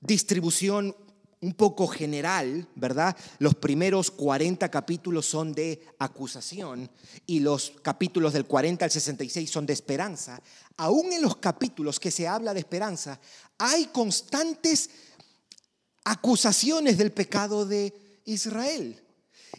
distribución 0.01 0.95
un 1.41 1.55
poco 1.55 1.89
general, 1.89 2.69
¿verdad? 2.77 3.17
Los 3.41 3.57
primeros 3.57 4.13
40 4.13 4.71
capítulos 4.71 5.27
son 5.27 5.53
de 5.53 5.85
acusación 5.99 6.89
y 7.27 7.41
los 7.41 7.73
capítulos 7.83 8.33
del 8.33 8.47
40 8.47 8.85
al 8.85 8.91
66 8.91 9.51
son 9.51 9.67
de 9.67 9.73
esperanza. 9.73 10.41
Aún 10.77 11.13
en 11.13 11.21
los 11.21 11.37
capítulos 11.37 11.99
que 11.99 12.13
se 12.13 12.29
habla 12.29 12.55
de 12.55 12.61
esperanza, 12.61 13.19
hay 13.59 13.87
constantes 13.87 14.91
acusaciones 16.05 16.97
del 16.97 17.11
pecado 17.11 17.67
de 17.67 18.12
Israel. 18.25 19.01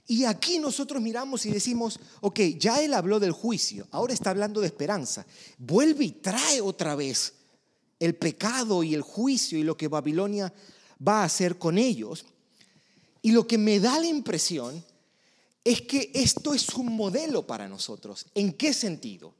Y 0.07 0.25
aquí 0.25 0.59
nosotros 0.59 1.01
miramos 1.01 1.45
y 1.45 1.51
decimos, 1.51 1.99
ok, 2.21 2.39
ya 2.57 2.81
él 2.81 2.93
habló 2.93 3.19
del 3.19 3.31
juicio, 3.31 3.87
ahora 3.91 4.13
está 4.13 4.31
hablando 4.31 4.59
de 4.61 4.67
esperanza. 4.67 5.25
Vuelve 5.57 6.05
y 6.05 6.11
trae 6.11 6.61
otra 6.61 6.95
vez 6.95 7.33
el 7.99 8.15
pecado 8.15 8.83
y 8.83 8.93
el 8.93 9.01
juicio 9.01 9.57
y 9.57 9.63
lo 9.63 9.77
que 9.77 9.87
Babilonia 9.87 10.53
va 11.05 11.21
a 11.21 11.25
hacer 11.25 11.57
con 11.57 11.77
ellos. 11.77 12.25
Y 13.21 13.31
lo 13.31 13.47
que 13.47 13.57
me 13.57 13.79
da 13.79 13.99
la 13.99 14.07
impresión 14.07 14.83
es 15.63 15.81
que 15.83 16.11
esto 16.13 16.53
es 16.53 16.67
un 16.69 16.95
modelo 16.95 17.47
para 17.47 17.69
nosotros. 17.69 18.25
¿En 18.35 18.53
qué 18.53 18.73
sentido? 18.73 19.33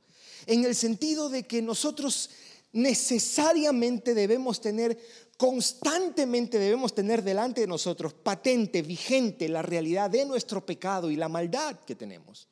En 0.45 0.63
el 0.63 0.75
sentido 0.75 1.29
de 1.29 1.43
que 1.43 1.61
nosotros 1.61 2.29
necesariamente 2.71 4.13
debemos 4.13 4.61
tener, 4.61 4.97
constantemente 5.43 6.57
debemos 6.57 6.95
tener 6.95 7.21
delante 7.21 7.59
de 7.59 7.67
nosotros 7.67 8.13
patente, 8.13 8.81
vigente 8.81 9.49
la 9.49 9.61
realidad 9.61 10.09
de 10.09 10.25
nuestro 10.25 10.65
pecado 10.65 11.11
y 11.11 11.17
la 11.17 11.27
maldad 11.27 11.81
que 11.81 11.95
tenemos. 11.95 12.47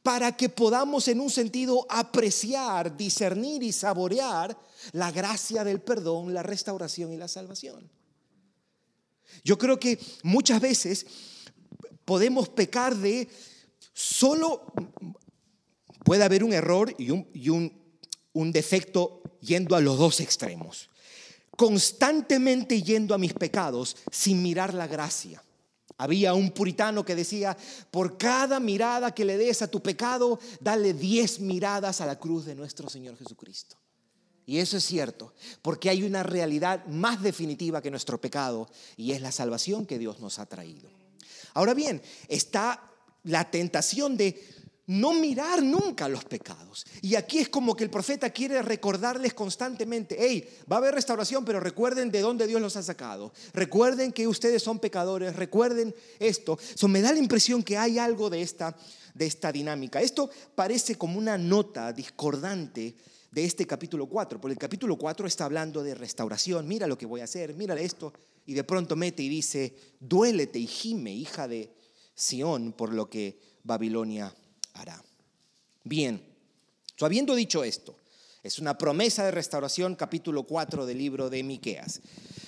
Para 0.00 0.36
que 0.36 0.48
podamos 0.48 1.08
en 1.08 1.18
un 1.18 1.28
sentido 1.28 1.84
apreciar, 1.88 2.96
discernir 2.96 3.64
y 3.64 3.72
saborear 3.72 4.56
la 4.92 5.10
gracia 5.10 5.64
del 5.64 5.80
perdón, 5.80 6.32
la 6.32 6.44
restauración 6.44 7.12
y 7.12 7.16
la 7.16 7.26
salvación. 7.26 7.90
Yo 9.42 9.58
creo 9.58 9.80
que 9.80 9.98
muchas 10.22 10.60
veces 10.60 11.06
podemos 12.04 12.48
pecar 12.48 12.94
de 12.94 13.28
solo, 13.92 14.72
puede 16.04 16.22
haber 16.22 16.44
un 16.44 16.52
error 16.52 16.94
y 16.96 17.10
un, 17.10 17.26
un, 18.32 18.52
defecto 18.52 19.20
yendo 19.40 19.74
a 19.74 19.80
los 19.80 19.98
dos 19.98 20.20
extremos. 20.20 20.90
Constantemente 21.56 22.82
yendo 22.82 23.14
a 23.14 23.18
mis 23.18 23.32
pecados 23.32 23.96
sin 24.10 24.42
mirar 24.42 24.74
la 24.74 24.86
gracia. 24.86 25.42
Había 25.96 26.34
un 26.34 26.50
puritano 26.50 27.04
que 27.04 27.14
decía, 27.14 27.56
por 27.90 28.18
cada 28.18 28.58
mirada 28.58 29.14
que 29.14 29.24
le 29.24 29.38
des 29.38 29.62
a 29.62 29.70
tu 29.70 29.80
pecado, 29.80 30.40
dale 30.60 30.92
diez 30.92 31.38
miradas 31.38 32.00
a 32.00 32.06
la 32.06 32.18
cruz 32.18 32.44
de 32.44 32.56
nuestro 32.56 32.88
Señor 32.88 33.16
Jesucristo. 33.16 33.76
Y 34.46 34.58
eso 34.58 34.76
es 34.76 34.84
cierto, 34.84 35.32
porque 35.62 35.88
hay 35.88 36.02
una 36.02 36.22
realidad 36.22 36.84
más 36.86 37.22
definitiva 37.22 37.80
que 37.80 37.90
nuestro 37.90 38.20
pecado 38.20 38.68
y 38.96 39.12
es 39.12 39.22
la 39.22 39.32
salvación 39.32 39.86
que 39.86 39.98
Dios 39.98 40.20
nos 40.20 40.38
ha 40.38 40.46
traído. 40.46 40.90
Ahora 41.54 41.72
bien, 41.72 42.02
está 42.28 42.90
la 43.22 43.50
tentación 43.50 44.16
de 44.16 44.42
no 44.86 45.12
mirar 45.12 45.62
nunca 45.62 46.08
los 46.08 46.24
pecados. 46.24 46.84
Y 47.00 47.14
aquí 47.14 47.38
es 47.38 47.48
como 47.48 47.74
que 47.74 47.84
el 47.84 47.90
profeta 47.90 48.30
quiere 48.30 48.60
recordarles 48.62 49.34
constantemente, 49.34 50.16
hey, 50.18 50.48
va 50.70 50.76
a 50.76 50.78
haber 50.80 50.94
restauración, 50.94 51.44
pero 51.44 51.60
recuerden 51.60 52.10
de 52.10 52.20
dónde 52.20 52.46
Dios 52.46 52.60
los 52.60 52.76
ha 52.76 52.82
sacado. 52.82 53.32
Recuerden 53.52 54.12
que 54.12 54.26
ustedes 54.26 54.62
son 54.62 54.78
pecadores, 54.78 55.36
recuerden 55.36 55.94
esto. 56.18 56.58
So, 56.74 56.88
me 56.88 57.00
da 57.00 57.12
la 57.12 57.18
impresión 57.18 57.62
que 57.62 57.78
hay 57.78 57.98
algo 57.98 58.28
de 58.28 58.42
esta, 58.42 58.76
de 59.14 59.26
esta 59.26 59.50
dinámica. 59.52 60.00
Esto 60.00 60.28
parece 60.54 60.96
como 60.96 61.18
una 61.18 61.38
nota 61.38 61.92
discordante 61.92 62.94
de 63.30 63.44
este 63.44 63.66
capítulo 63.66 64.06
4, 64.06 64.40
porque 64.40 64.52
el 64.52 64.58
capítulo 64.58 64.96
4 64.96 65.26
está 65.26 65.46
hablando 65.46 65.82
de 65.82 65.96
restauración, 65.96 66.68
mira 66.68 66.86
lo 66.86 66.96
que 66.96 67.06
voy 67.06 67.20
a 67.20 67.24
hacer, 67.24 67.52
mira 67.54 67.74
esto, 67.74 68.12
y 68.46 68.54
de 68.54 68.62
pronto 68.62 68.94
mete 68.94 69.24
y 69.24 69.28
dice, 69.28 69.74
duélete 69.98 70.60
y 70.60 70.68
gime, 70.68 71.12
hija 71.12 71.48
de 71.48 71.74
Sión, 72.14 72.72
por 72.72 72.92
lo 72.92 73.10
que 73.10 73.40
Babilonia 73.64 74.32
hará. 74.74 75.02
Bien, 75.82 76.22
habiendo 77.00 77.34
dicho 77.34 77.64
esto, 77.64 77.96
es 78.42 78.58
una 78.58 78.76
promesa 78.76 79.24
de 79.24 79.30
restauración, 79.30 79.96
capítulo 79.96 80.42
4 80.42 80.84
del 80.84 80.98
libro 80.98 81.30
de 81.30 81.42
Miqueas. 81.42 82.02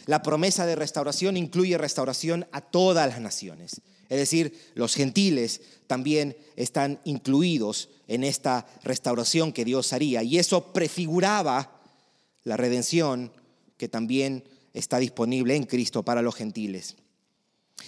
La 0.04 0.22
promesa 0.22 0.66
de 0.66 0.76
restauración 0.76 1.36
incluye 1.36 1.78
restauración 1.78 2.46
a 2.52 2.60
todas 2.60 3.08
las 3.08 3.20
naciones. 3.20 3.80
Es 4.08 4.18
decir, 4.18 4.72
los 4.74 4.94
gentiles 4.94 5.62
también 5.86 6.36
están 6.54 7.00
incluidos 7.04 7.88
en 8.08 8.24
esta 8.24 8.66
restauración 8.84 9.52
que 9.52 9.64
Dios 9.64 9.92
haría. 9.92 10.22
Y 10.22 10.38
eso 10.38 10.72
prefiguraba 10.72 11.80
la 12.44 12.56
redención 12.56 13.32
que 13.76 13.88
también 13.88 14.44
está 14.74 14.98
disponible 14.98 15.56
en 15.56 15.64
Cristo 15.64 16.02
para 16.02 16.22
los 16.22 16.36
gentiles. 16.36 16.96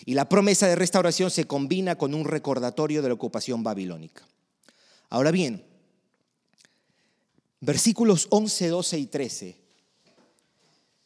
Y 0.04 0.14
la 0.14 0.28
promesa 0.28 0.66
de 0.66 0.76
restauración 0.76 1.30
se 1.30 1.46
combina 1.46 1.96
con 1.96 2.14
un 2.14 2.24
recordatorio 2.24 3.02
de 3.02 3.08
la 3.08 3.14
ocupación 3.14 3.62
babilónica. 3.62 4.26
Ahora 5.10 5.30
bien, 5.30 5.64
versículos 7.60 8.26
11, 8.30 8.68
12 8.68 8.98
y 8.98 9.06
13 9.06 9.56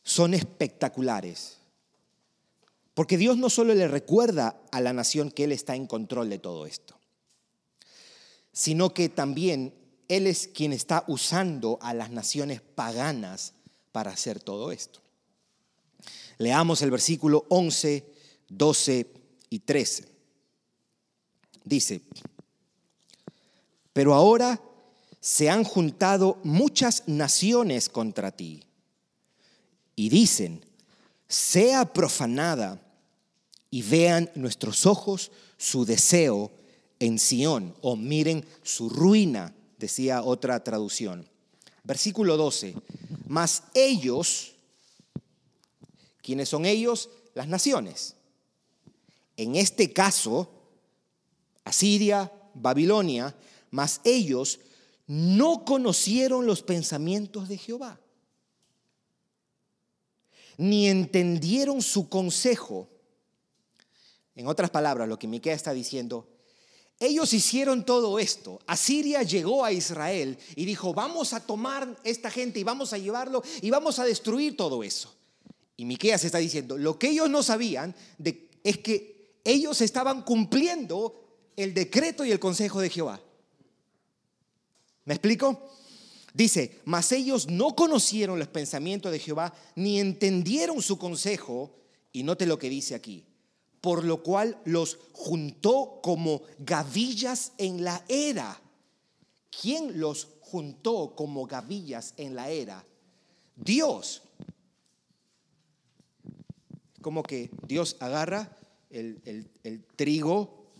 son 0.03 0.35
espectaculares. 0.35 1.59
Porque 2.95 3.17
Dios 3.17 3.39
no 3.39 3.49
solo 3.49 3.75
le 3.75 3.89
recuerda 3.89 4.61
a 4.71 4.81
la 4.81 4.93
nación 4.93 5.31
que 5.31 5.45
Él 5.45 5.53
está 5.53 5.75
en 5.75 5.87
control 5.87 6.29
de 6.29 6.39
todo 6.39 6.67
esto, 6.67 6.99
sino 8.53 8.93
que 8.93 9.09
también 9.09 9.75
Él 10.09 10.27
es 10.27 10.49
quien 10.49 10.73
está 10.73 11.05
usando 11.09 11.79
a 11.81 11.95
las 11.95 12.11
naciones 12.11 12.61
paganas 12.61 13.55
para 13.93 14.11
hacer 14.11 14.41
todo 14.41 14.73
esto. 14.73 15.01
Leamos 16.37 16.83
el 16.83 16.91
versículo 16.91 17.47
11, 17.49 18.12
12 18.57 19.07
y 19.51 19.59
13. 19.61 20.09
Dice, 21.65 22.03
pero 23.93 24.15
ahora 24.15 24.61
se 25.21 25.49
han 25.49 25.65
juntado 25.65 26.39
muchas 26.43 27.05
naciones 27.07 27.89
contra 27.89 28.33
ti 28.33 28.65
y 29.95 30.09
dicen, 30.09 30.65
sea 31.29 31.93
profanada 31.93 32.81
y 33.71 33.83
vean 33.83 34.31
nuestros 34.35 34.87
ojos 34.87 35.31
su 35.57 35.85
deseo 35.85 36.51
en 36.99 37.19
Sión 37.19 37.75
o 37.81 37.97
miren 37.97 38.45
su 38.63 38.89
ruina, 38.89 39.55
decía 39.79 40.23
otra 40.23 40.63
traducción. 40.65 41.29
Versículo 41.85 42.37
12, 42.37 42.75
mas 43.27 43.65
ellos, 43.75 44.53
¿quiénes 46.23 46.49
son 46.49 46.65
ellos? 46.67 47.11
Las 47.35 47.49
naciones. 47.49 48.17
En 49.37 49.57
este 49.57 49.93
caso, 49.93 50.51
Asiria, 51.65 52.31
Babilonia, 52.55 53.35
mas 53.71 54.01
ellos 54.05 54.61
no 55.07 55.65
conocieron 55.65 56.47
los 56.47 56.63
pensamientos 56.63 57.49
de 57.49 57.59
Jehová, 57.59 58.01
ni 60.57 60.89
entendieron 60.89 61.83
su 61.83 62.09
consejo. 62.09 62.89
En 64.35 64.47
otras 64.47 64.71
palabras, 64.71 65.09
lo 65.09 65.19
que 65.19 65.27
Miquea 65.27 65.55
está 65.55 65.73
diciendo, 65.73 66.29
ellos 66.99 67.33
hicieron 67.33 67.85
todo 67.85 68.19
esto. 68.19 68.61
Asiria 68.67 69.23
llegó 69.23 69.65
a 69.65 69.73
Israel 69.73 70.39
y 70.55 70.65
dijo, 70.65 70.95
vamos 70.95 71.33
a 71.33 71.41
tomar 71.41 71.99
esta 72.05 72.31
gente 72.31 72.61
y 72.61 72.65
vamos 72.65 72.93
a 72.93 72.99
llevarlo 72.99 73.43
y 73.61 73.71
vamos 73.71 73.99
a 73.99 74.05
destruir 74.05 74.57
todo 74.57 74.85
eso. 74.85 75.15
Y 75.77 75.85
Miqueas 75.85 76.25
está 76.25 76.39
diciendo, 76.39 76.79
lo 76.79 76.99
que 76.99 77.09
ellos 77.09 77.29
no 77.29 77.43
sabían 77.43 77.95
es 78.63 78.79
que 78.79 79.22
ellos 79.45 79.81
estaban 79.81 80.23
cumpliendo 80.23 81.23
el 81.57 81.75
decreto 81.75 82.25
y 82.25 82.31
el 82.31 82.39
consejo 82.39 82.81
de 82.81 82.91
Jehová. 82.91 83.21
¿Me 85.05 85.15
explico? 85.15 85.71
Dice, 86.35 86.81
mas 86.85 87.13
ellos 87.13 87.49
no 87.49 87.75
conocieron 87.77 88.39
los 88.39 88.49
pensamientos 88.49 89.13
de 89.13 89.19
Jehová, 89.19 89.53
ni 89.75 90.01
entendieron 90.01 90.81
su 90.81 90.97
consejo, 90.97 91.75
y 92.13 92.23
note 92.23 92.47
lo 92.47 92.59
que 92.59 92.71
dice 92.71 92.95
aquí, 92.95 93.27
por 93.81 94.05
lo 94.05 94.23
cual 94.23 94.61
los 94.65 94.99
juntó 95.13 96.01
como 96.03 96.43
gavillas 96.59 97.53
en 97.59 97.85
la 97.85 98.05
era. 98.09 98.61
¿Quién 99.61 100.01
los 100.01 100.29
juntó 100.41 101.15
como 101.15 101.47
gavillas 101.47 102.15
en 102.17 102.35
la 102.35 102.49
era? 102.49 102.85
Dios. 103.57 104.23
Como 107.03 107.23
que 107.23 107.51
Dios 107.67 107.97
agarra 108.01 108.57
el, 108.93 109.51
el 109.65 109.85
trigo 109.97 110.73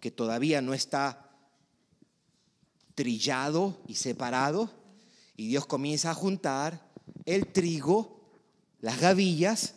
que 0.00 0.10
todavía 0.10 0.60
no 0.60 0.74
está 0.74 1.30
trillado 2.94 3.80
y 3.86 3.94
separado, 3.94 4.70
y 5.36 5.48
Dios 5.48 5.66
comienza 5.66 6.10
a 6.10 6.14
juntar 6.14 6.88
el 7.24 7.46
trigo, 7.52 8.20
las 8.80 9.00
gavillas, 9.00 9.74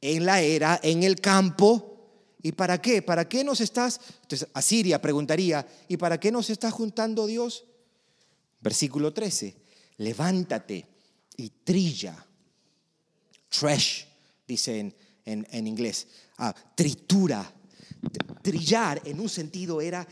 en 0.00 0.24
la 0.24 0.40
era, 0.40 0.80
en 0.82 1.02
el 1.02 1.20
campo. 1.20 1.84
¿Y 2.42 2.52
para 2.52 2.80
qué? 2.80 3.02
¿Para 3.02 3.28
qué 3.28 3.42
nos 3.42 3.60
estás? 3.60 4.00
Entonces 4.22 4.48
Asiria 4.54 5.02
preguntaría, 5.02 5.66
¿y 5.88 5.96
para 5.96 6.18
qué 6.18 6.30
nos 6.30 6.50
está 6.50 6.70
juntando 6.70 7.26
Dios? 7.26 7.64
Versículo 8.60 9.12
13, 9.12 9.56
levántate 9.98 10.86
y 11.36 11.50
trilla. 11.64 12.24
Trash, 13.48 14.04
dice 14.46 14.94
en, 15.28 15.66
inglés. 15.66 16.06
Ah, 16.38 16.54
tritura. 16.74 17.52
Trillar 18.42 19.02
en 19.04 19.20
un 19.20 19.28
sentido 19.28 19.80
era 19.80 20.06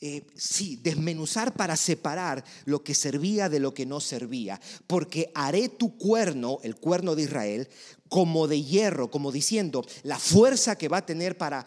eh, 0.00 0.26
sí, 0.34 0.76
desmenuzar 0.76 1.54
para 1.54 1.76
separar 1.76 2.44
lo 2.64 2.82
que 2.82 2.94
servía 2.94 3.48
de 3.48 3.60
lo 3.60 3.72
que 3.72 3.86
no 3.86 4.00
servía. 4.00 4.60
Porque 4.86 5.30
haré 5.34 5.68
tu 5.68 5.96
cuerno, 5.96 6.58
el 6.62 6.76
cuerno 6.76 7.14
de 7.14 7.22
Israel, 7.22 7.68
como 8.08 8.48
de 8.48 8.62
hierro, 8.62 9.10
como 9.10 9.30
diciendo, 9.30 9.84
la 10.02 10.18
fuerza 10.18 10.76
que 10.76 10.88
va 10.88 10.98
a 10.98 11.06
tener 11.06 11.38
para, 11.38 11.66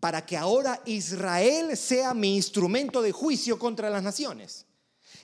para 0.00 0.26
que 0.26 0.36
ahora 0.36 0.82
Israel 0.86 1.76
sea 1.76 2.14
mi 2.14 2.34
instrumento 2.34 3.00
de 3.02 3.12
juicio 3.12 3.58
contra 3.58 3.90
las 3.90 4.02
naciones. 4.02 4.66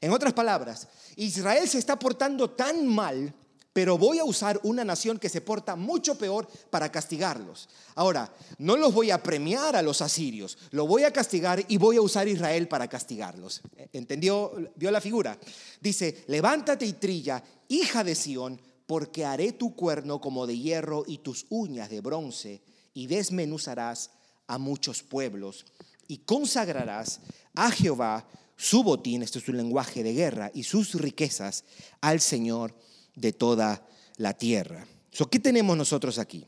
En 0.01 0.13
otras 0.13 0.33
palabras, 0.33 0.87
Israel 1.17 1.69
se 1.69 1.79
está 1.79 1.99
portando 1.99 2.51
tan 2.51 2.87
mal 2.87 3.35
pero 3.79 3.97
voy 3.97 4.19
a 4.19 4.25
usar 4.25 4.59
una 4.65 4.85
nación 4.85 5.21
que 5.21 5.29
se 5.29 5.41
porta 5.41 5.77
mucho 5.77 6.19
peor 6.19 6.49
para 6.69 6.91
castigarlos. 6.91 7.69
Ahora, 7.95 8.29
no 8.59 8.77
los 8.77 8.93
voy 8.93 9.13
a 9.13 9.23
premiar 9.23 9.77
a 9.77 9.83
los 9.83 10.03
asirios, 10.03 10.59
lo 10.73 10.85
voy 10.85 11.05
a 11.05 11.13
castigar 11.13 11.65
y 11.69 11.77
voy 11.77 11.97
a 11.97 12.01
usar 12.01 12.27
Israel 12.27 12.67
para 12.67 12.89
castigarlos. 12.89 13.61
¿Entendió? 13.93 14.51
¿Vio 14.75 14.91
la 14.91 15.01
figura? 15.01 15.39
Dice, 15.81 16.25
levántate 16.27 16.87
y 16.87 16.95
trilla, 16.95 17.41
hija 17.69 18.03
de 18.03 18.17
Sión, 18.17 18.61
porque 18.85 19.25
haré 19.25 19.53
tu 19.53 19.77
cuerno 19.77 20.21
como 20.21 20.49
de 20.49 20.59
hierro 20.59 21.05
y 21.07 21.19
tus 21.19 21.47
uñas 21.49 21.89
de 21.89 22.01
bronce, 22.01 22.61
y 22.95 23.07
desmenuzarás 23.07 24.11
a 24.49 24.59
muchos 24.59 25.05
pueblos, 25.05 25.67
y 26.09 26.19
consagrarás 26.19 27.21
a 27.55 27.71
Jehová 27.71 28.27
su 28.57 28.83
botín, 28.83 29.23
este 29.23 29.39
es 29.39 29.45
su 29.45 29.53
lenguaje 29.53 30.03
de 30.03 30.15
guerra, 30.15 30.51
y 30.53 30.65
sus 30.65 30.95
riquezas 30.95 31.63
al 32.01 32.19
Señor 32.19 32.75
de 33.21 33.33
toda 33.33 33.87
la 34.17 34.35
tierra. 34.35 34.87
¿Qué 35.31 35.39
tenemos 35.41 35.77
nosotros 35.77 36.19
aquí? 36.19 36.47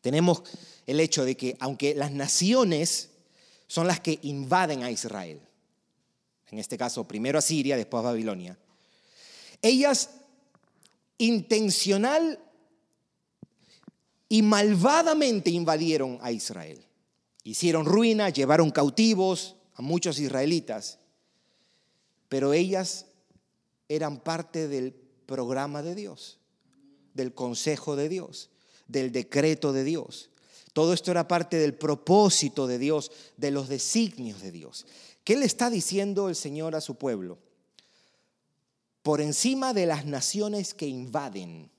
Tenemos 0.00 0.42
el 0.86 1.00
hecho 1.00 1.24
de 1.24 1.36
que 1.36 1.56
aunque 1.60 1.94
las 1.94 2.12
naciones 2.12 3.10
son 3.66 3.86
las 3.86 4.00
que 4.00 4.18
invaden 4.22 4.82
a 4.82 4.90
Israel, 4.90 5.40
en 6.50 6.58
este 6.58 6.76
caso 6.76 7.08
primero 7.08 7.38
a 7.38 7.42
Siria, 7.42 7.76
después 7.76 8.00
a 8.00 8.08
Babilonia, 8.08 8.58
ellas 9.62 10.10
intencional 11.16 12.38
y 14.28 14.42
malvadamente 14.42 15.50
invadieron 15.50 16.18
a 16.20 16.32
Israel. 16.32 16.84
Hicieron 17.44 17.86
ruina, 17.86 18.28
llevaron 18.28 18.70
cautivos 18.70 19.56
a 19.74 19.82
muchos 19.82 20.18
israelitas, 20.18 20.98
pero 22.28 22.52
ellas 22.52 23.06
eran 23.88 24.20
parte 24.20 24.68
del 24.68 25.03
programa 25.26 25.82
de 25.82 25.94
Dios, 25.94 26.38
del 27.14 27.34
consejo 27.34 27.96
de 27.96 28.08
Dios, 28.08 28.50
del 28.88 29.12
decreto 29.12 29.72
de 29.72 29.84
Dios. 29.84 30.30
Todo 30.72 30.92
esto 30.92 31.10
era 31.10 31.28
parte 31.28 31.56
del 31.56 31.74
propósito 31.74 32.66
de 32.66 32.78
Dios, 32.78 33.12
de 33.36 33.50
los 33.50 33.68
designios 33.68 34.42
de 34.42 34.50
Dios. 34.50 34.86
¿Qué 35.22 35.36
le 35.36 35.46
está 35.46 35.70
diciendo 35.70 36.28
el 36.28 36.36
Señor 36.36 36.74
a 36.74 36.80
su 36.80 36.96
pueblo? 36.96 37.38
Por 39.02 39.20
encima 39.20 39.72
de 39.72 39.86
las 39.86 40.04
naciones 40.06 40.74
que 40.74 40.86
invaden, 40.86 41.70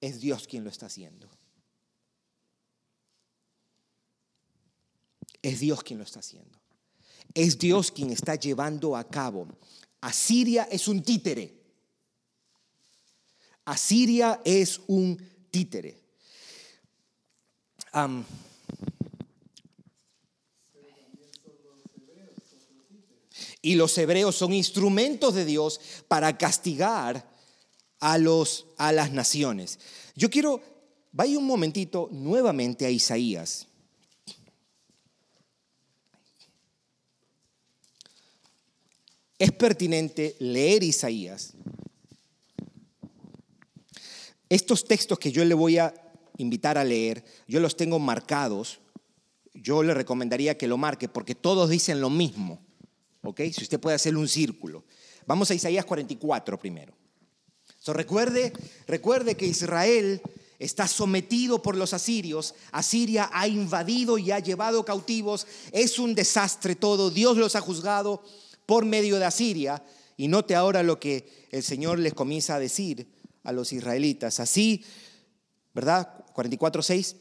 es 0.00 0.20
Dios 0.20 0.46
quien 0.46 0.64
lo 0.64 0.70
está 0.70 0.86
haciendo. 0.86 1.28
Es 5.42 5.60
Dios 5.60 5.82
quien 5.82 5.98
lo 5.98 6.04
está 6.04 6.20
haciendo. 6.20 6.58
Es 7.34 7.58
Dios 7.58 7.90
quien 7.90 8.10
está 8.10 8.34
llevando 8.34 8.96
a 8.96 9.08
cabo. 9.08 9.48
Asiria 10.00 10.64
es 10.70 10.88
un 10.88 11.02
títere. 11.02 11.57
Asiria 13.68 14.40
es 14.46 14.80
un 14.86 15.18
títere. 15.50 16.00
y 23.60 23.74
los 23.74 23.98
hebreos 23.98 24.36
son 24.36 24.52
instrumentos 24.52 25.34
de 25.34 25.44
Dios 25.44 25.80
para 26.06 26.38
castigar 26.38 27.28
a, 28.00 28.16
los, 28.16 28.66
a 28.78 28.92
las 28.92 29.12
naciones. 29.12 29.78
Yo 30.14 30.30
quiero 30.30 30.62
vaya 31.12 31.38
un 31.38 31.46
momentito 31.46 32.08
nuevamente 32.12 32.86
a 32.86 32.90
Isaías. 32.90 33.66
Es 39.38 39.52
pertinente 39.52 40.36
leer 40.38 40.82
Isaías. 40.82 41.54
Estos 44.48 44.84
textos 44.84 45.18
que 45.18 45.30
yo 45.30 45.44
le 45.44 45.54
voy 45.54 45.78
a 45.78 45.94
invitar 46.38 46.78
a 46.78 46.84
leer, 46.84 47.24
yo 47.46 47.60
los 47.60 47.76
tengo 47.76 47.98
marcados. 47.98 48.80
Yo 49.52 49.82
le 49.82 49.92
recomendaría 49.92 50.56
que 50.56 50.68
lo 50.68 50.78
marque 50.78 51.08
porque 51.08 51.34
todos 51.34 51.68
dicen 51.68 52.00
lo 52.00 52.10
mismo. 52.10 52.60
¿Ok? 53.22 53.40
Si 53.52 53.62
usted 53.62 53.80
puede 53.80 53.96
hacerle 53.96 54.20
un 54.20 54.28
círculo. 54.28 54.84
Vamos 55.26 55.50
a 55.50 55.54
Isaías 55.54 55.84
44 55.84 56.58
primero. 56.58 56.94
recuerde, 57.86 58.52
recuerde 58.86 59.36
que 59.36 59.46
Israel 59.46 60.22
está 60.58 60.88
sometido 60.88 61.60
por 61.60 61.76
los 61.76 61.92
asirios. 61.92 62.54
Asiria 62.72 63.28
ha 63.32 63.46
invadido 63.48 64.16
y 64.16 64.30
ha 64.30 64.38
llevado 64.38 64.84
cautivos. 64.84 65.46
Es 65.72 65.98
un 65.98 66.14
desastre 66.14 66.76
todo. 66.76 67.10
Dios 67.10 67.36
los 67.36 67.56
ha 67.56 67.60
juzgado 67.60 68.22
por 68.64 68.86
medio 68.86 69.18
de 69.18 69.26
Asiria. 69.26 69.84
Y 70.16 70.28
note 70.28 70.54
ahora 70.54 70.82
lo 70.82 70.98
que 70.98 71.46
el 71.50 71.62
Señor 71.62 71.98
les 71.98 72.14
comienza 72.14 72.54
a 72.54 72.60
decir 72.60 73.17
a 73.42 73.52
los 73.52 73.72
israelitas. 73.72 74.40
Así, 74.40 74.84
¿verdad? 75.74 76.24
44, 76.32 76.82
6. 76.82 77.16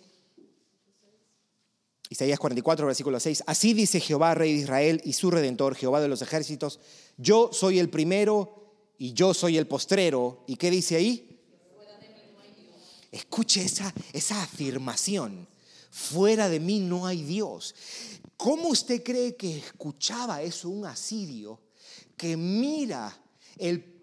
Isaías 2.10 2.40
44, 2.40 2.86
versículo 2.86 3.20
6. 3.20 3.44
Así 3.48 3.74
dice 3.74 4.00
Jehová, 4.00 4.34
Rey 4.34 4.54
de 4.54 4.60
Israel 4.62 5.02
y 5.04 5.14
su 5.14 5.30
Redentor, 5.30 5.76
Jehová 5.76 6.00
de 6.00 6.08
los 6.08 6.22
ejércitos. 6.22 6.80
Yo 7.18 7.50
soy 7.52 7.80
el 7.80 7.90
primero 7.90 8.74
y 8.98 9.14
yo 9.14 9.34
soy 9.34 9.58
el 9.58 9.68
postrero. 9.68 10.44
¿Y 10.48 10.56
qué 10.56 10.72
dice 10.72 10.96
ahí? 10.96 11.40
Escuche 13.12 13.64
esa, 13.64 13.94
esa 14.14 14.42
afirmación. 14.42 15.48
Fuera 15.90 16.50
de 16.50 16.60
mí 16.60 16.80
no 16.80 17.08
hay 17.08 17.24
Dios. 17.24 17.76
¿Cómo 18.38 18.70
usted 18.70 19.04
cree 19.04 19.36
que 19.36 19.58
escuchaba 19.58 20.42
eso 20.42 20.70
un 20.70 20.86
asirio 20.86 21.60
que 22.16 22.38
mira 22.38 23.18
el 23.58 23.97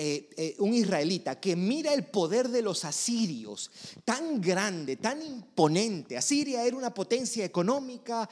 eh, 0.00 0.30
eh, 0.36 0.54
un 0.60 0.74
israelita 0.74 1.40
que 1.40 1.56
mira 1.56 1.92
el 1.92 2.06
poder 2.06 2.50
de 2.50 2.62
los 2.62 2.84
asirios 2.84 3.68
tan 4.04 4.40
grande, 4.40 4.94
tan 4.94 5.20
imponente. 5.20 6.16
Asiria 6.16 6.64
era 6.64 6.76
una 6.76 6.94
potencia 6.94 7.44
económica, 7.44 8.30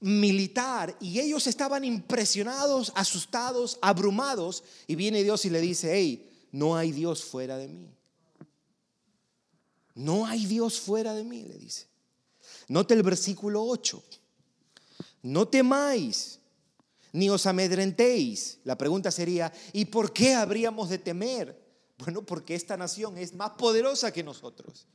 militar, 0.00 0.96
y 1.00 1.20
ellos 1.20 1.46
estaban 1.46 1.84
impresionados, 1.84 2.90
asustados, 2.96 3.78
abrumados, 3.80 4.64
y 4.88 4.96
viene 4.96 5.22
Dios 5.22 5.44
y 5.44 5.50
le 5.50 5.60
dice, 5.60 5.94
hey, 5.94 6.28
no 6.50 6.74
hay 6.74 6.90
Dios 6.90 7.22
fuera 7.22 7.56
de 7.58 7.68
mí. 7.68 7.88
No 9.94 10.26
hay 10.26 10.46
Dios 10.46 10.80
fuera 10.80 11.14
de 11.14 11.22
mí, 11.22 11.44
le 11.44 11.58
dice. 11.58 11.86
Note 12.66 12.94
el 12.94 13.04
versículo 13.04 13.62
8. 13.62 14.02
No 15.22 15.46
temáis, 15.46 16.40
ni 17.16 17.30
os 17.30 17.46
amedrentéis. 17.46 18.58
La 18.64 18.76
pregunta 18.76 19.10
sería, 19.10 19.50
¿y 19.72 19.86
por 19.86 20.12
qué 20.12 20.34
habríamos 20.34 20.90
de 20.90 20.98
temer? 20.98 21.58
Bueno, 21.98 22.22
porque 22.22 22.54
esta 22.54 22.76
nación 22.76 23.16
es 23.16 23.32
más 23.34 23.52
poderosa 23.52 24.12
que 24.12 24.22
nosotros. 24.22 24.86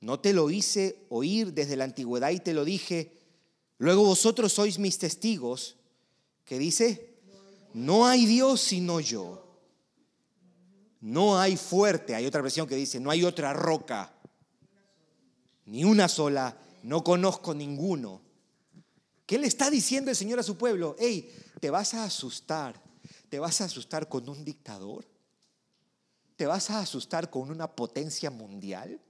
No 0.00 0.20
te 0.20 0.32
lo 0.32 0.50
hice 0.50 1.04
oír 1.08 1.52
desde 1.52 1.74
la 1.74 1.82
antigüedad 1.82 2.30
y 2.30 2.38
te 2.38 2.54
lo 2.54 2.64
dije. 2.64 3.18
Luego 3.78 4.04
vosotros 4.04 4.52
sois 4.52 4.78
mis 4.78 4.98
testigos. 4.98 5.76
¿Qué 6.44 6.58
dice? 6.58 7.18
No 7.74 8.06
hay 8.06 8.24
Dios 8.24 8.60
sino 8.60 9.00
yo. 9.00 9.58
No 11.00 11.40
hay 11.40 11.56
fuerte. 11.56 12.14
Hay 12.14 12.24
otra 12.24 12.40
versión 12.40 12.68
que 12.68 12.76
dice, 12.76 13.00
no 13.00 13.10
hay 13.10 13.24
otra 13.24 13.52
roca. 13.52 14.14
Ni 15.66 15.82
una 15.82 16.06
sola. 16.06 16.56
No 16.84 17.02
conozco 17.02 17.52
ninguno. 17.52 18.31
¿Qué 19.32 19.38
le 19.38 19.46
está 19.46 19.70
diciendo 19.70 20.10
el 20.10 20.16
Señor 20.18 20.40
a 20.40 20.42
su 20.42 20.58
pueblo? 20.58 20.94
Hey, 20.98 21.34
¿te 21.58 21.70
vas 21.70 21.94
a 21.94 22.04
asustar? 22.04 22.78
¿Te 23.30 23.38
vas 23.38 23.62
a 23.62 23.64
asustar 23.64 24.06
con 24.06 24.28
un 24.28 24.44
dictador? 24.44 25.06
¿Te 26.36 26.44
vas 26.44 26.68
a 26.68 26.80
asustar 26.80 27.30
con 27.30 27.50
una 27.50 27.66
potencia 27.66 28.30
mundial? 28.30 29.00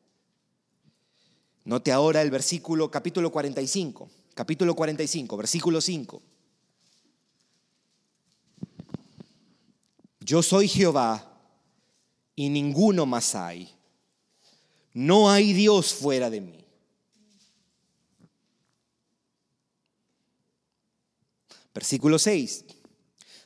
Note 1.64 1.90
ahora 1.90 2.22
el 2.22 2.30
versículo, 2.30 2.88
capítulo 2.88 3.32
45, 3.32 4.08
capítulo 4.32 4.76
45, 4.76 5.36
versículo 5.36 5.80
5. 5.80 6.22
Yo 10.20 10.40
soy 10.44 10.68
Jehová 10.68 11.36
y 12.36 12.48
ninguno 12.48 13.06
más 13.06 13.34
hay. 13.34 13.74
No 14.94 15.28
hay 15.28 15.52
Dios 15.52 15.92
fuera 15.92 16.30
de 16.30 16.40
mí. 16.40 16.61
Versículo 21.74 22.18
6. 22.18 22.64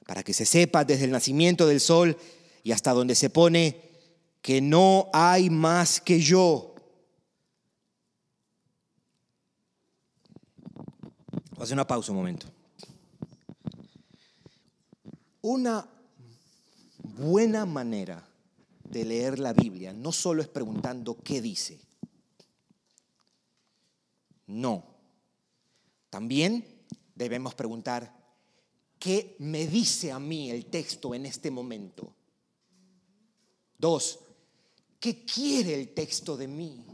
Para 0.06 0.22
que 0.22 0.32
se 0.32 0.46
sepa 0.46 0.84
desde 0.84 1.04
el 1.04 1.10
nacimiento 1.10 1.66
del 1.66 1.80
sol 1.80 2.16
y 2.62 2.72
hasta 2.72 2.92
donde 2.92 3.14
se 3.14 3.30
pone 3.30 3.80
que 4.42 4.60
no 4.60 5.10
hay 5.12 5.50
más 5.50 6.00
que 6.00 6.20
yo. 6.20 6.74
Voy 11.50 11.60
a 11.60 11.62
hacer 11.62 11.74
una 11.74 11.86
pausa 11.86 12.12
un 12.12 12.18
momento. 12.18 12.46
Una 15.42 15.88
buena 17.02 17.66
manera 17.66 18.26
de 18.84 19.04
leer 19.04 19.38
la 19.38 19.52
Biblia 19.52 19.92
no 19.92 20.12
solo 20.12 20.42
es 20.42 20.48
preguntando 20.48 21.16
qué 21.22 21.40
dice. 21.40 21.80
No. 24.46 24.84
También 26.10 26.64
debemos 27.14 27.54
preguntar, 27.54 28.15
¿qué 28.98 29.36
me 29.38 29.66
dice 29.66 30.12
a 30.12 30.18
mí 30.18 30.50
el 30.50 30.66
texto 30.66 31.14
en 31.14 31.26
este 31.26 31.50
momento? 31.50 32.12
Dos, 33.78 34.18
¿qué 34.98 35.24
quiere 35.24 35.74
el 35.74 35.88
texto 35.94 36.36
de 36.36 36.48
mí? 36.48 36.84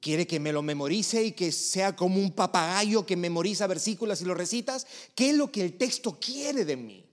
¿Quiere 0.00 0.26
que 0.26 0.38
me 0.38 0.52
lo 0.52 0.60
memorice 0.60 1.24
y 1.24 1.32
que 1.32 1.50
sea 1.50 1.96
como 1.96 2.20
un 2.20 2.32
papagayo 2.32 3.06
que 3.06 3.16
memoriza 3.16 3.66
versículos 3.66 4.20
y 4.20 4.26
lo 4.26 4.34
recitas? 4.34 4.86
¿Qué 5.14 5.30
es 5.30 5.36
lo 5.36 5.50
que 5.50 5.62
el 5.62 5.78
texto 5.78 6.18
quiere 6.20 6.66
de 6.66 6.76
mí? 6.76 7.04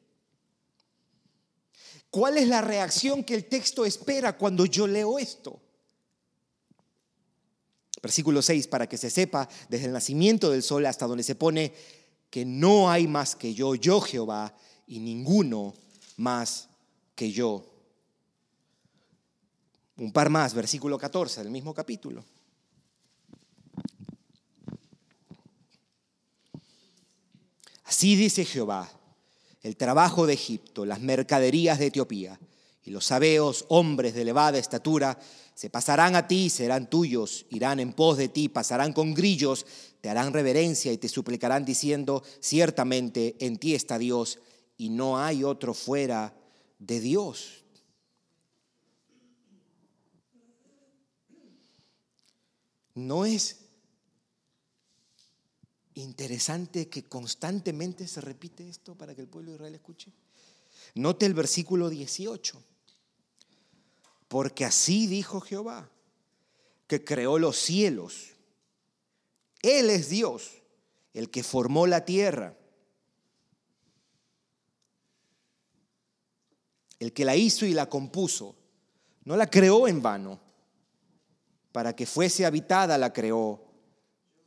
¿Cuál 2.09 2.37
es 2.37 2.49
la 2.49 2.59
reacción 2.59 3.23
que 3.23 3.35
el 3.35 3.45
texto 3.45 3.85
espera 3.85 4.37
cuando 4.37 4.65
yo 4.65 4.85
leo 4.87 5.17
esto? 5.17 5.61
Versículo 8.01 8.41
6, 8.41 8.67
para 8.67 8.87
que 8.87 8.97
se 8.97 9.09
sepa 9.09 9.47
desde 9.69 9.85
el 9.85 9.93
nacimiento 9.93 10.49
del 10.49 10.63
sol 10.63 10.85
hasta 10.85 11.05
donde 11.05 11.23
se 11.23 11.35
pone 11.35 11.73
que 12.29 12.45
no 12.45 12.89
hay 12.89 13.07
más 13.07 13.35
que 13.35 13.53
yo, 13.53 13.75
yo 13.75 14.01
Jehová, 14.01 14.55
y 14.87 14.99
ninguno 14.99 15.73
más 16.17 16.69
que 17.15 17.31
yo. 17.31 17.65
Un 19.97 20.11
par 20.11 20.29
más, 20.29 20.53
versículo 20.53 20.97
14 20.97 21.43
del 21.43 21.51
mismo 21.51 21.73
capítulo. 21.73 22.23
Así 27.83 28.15
dice 28.15 28.45
Jehová, 28.45 28.89
el 29.61 29.77
trabajo 29.77 30.25
de 30.25 30.33
Egipto, 30.33 30.85
las 30.85 31.01
mercaderías 31.01 31.77
de 31.77 31.87
Etiopía 31.87 32.39
y 32.83 32.89
los 32.91 33.05
sabeos, 33.05 33.65
hombres 33.69 34.13
de 34.13 34.23
elevada 34.23 34.57
estatura, 34.57 35.19
se 35.53 35.69
pasarán 35.69 36.15
a 36.15 36.27
ti, 36.27 36.49
serán 36.49 36.89
tuyos, 36.89 37.45
irán 37.51 37.79
en 37.79 37.93
pos 37.93 38.17
de 38.17 38.29
ti, 38.29 38.49
pasarán 38.49 38.93
con 38.93 39.13
grillos, 39.13 39.65
te 40.01 40.09
harán 40.09 40.33
reverencia 40.33 40.91
y 40.91 40.97
te 40.97 41.07
suplicarán 41.07 41.63
diciendo, 41.63 42.23
ciertamente 42.39 43.35
en 43.39 43.57
ti 43.57 43.75
está 43.75 43.99
Dios 43.99 44.39
y 44.77 44.89
no 44.89 45.19
hay 45.19 45.43
otro 45.43 45.75
fuera 45.75 46.33
de 46.79 46.99
Dios. 46.99 47.63
¿No 52.95 53.25
es 53.25 53.57
interesante 55.93 56.89
que 56.89 57.03
constantemente 57.03 58.07
se 58.07 58.21
repite 58.21 58.67
esto 58.67 58.95
para 58.95 59.13
que 59.13 59.21
el 59.21 59.27
pueblo 59.27 59.51
de 59.51 59.55
Israel 59.57 59.75
escuche? 59.75 60.11
Note 60.95 61.27
el 61.27 61.35
versículo 61.35 61.89
18 61.89 62.70
porque 64.31 64.63
así 64.63 65.07
dijo 65.07 65.41
Jehová, 65.41 65.89
que 66.87 67.03
creó 67.03 67.37
los 67.37 67.57
cielos. 67.57 68.29
Él 69.61 69.89
es 69.89 70.07
Dios, 70.07 70.53
el 71.13 71.29
que 71.29 71.43
formó 71.43 71.85
la 71.85 72.05
tierra, 72.05 72.57
el 76.97 77.11
que 77.11 77.25
la 77.25 77.35
hizo 77.35 77.65
y 77.65 77.73
la 77.73 77.89
compuso. 77.89 78.55
No 79.25 79.35
la 79.35 79.49
creó 79.49 79.89
en 79.89 80.01
vano, 80.01 80.39
para 81.73 81.93
que 81.93 82.05
fuese 82.05 82.45
habitada 82.45 82.97
la 82.97 83.11
creó. 83.11 83.61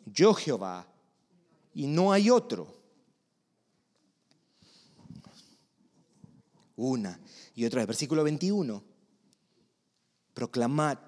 Yo 0.07 0.32
Jehová, 0.32 0.89
y 1.74 1.89
no 1.89 2.11
hay 2.11 2.30
otro. 2.30 2.74
Una 6.74 7.20
y 7.55 7.66
otra 7.66 7.80
vez, 7.82 7.89
versículo 7.89 8.24
21 8.24 8.93
proclamad 10.35 10.99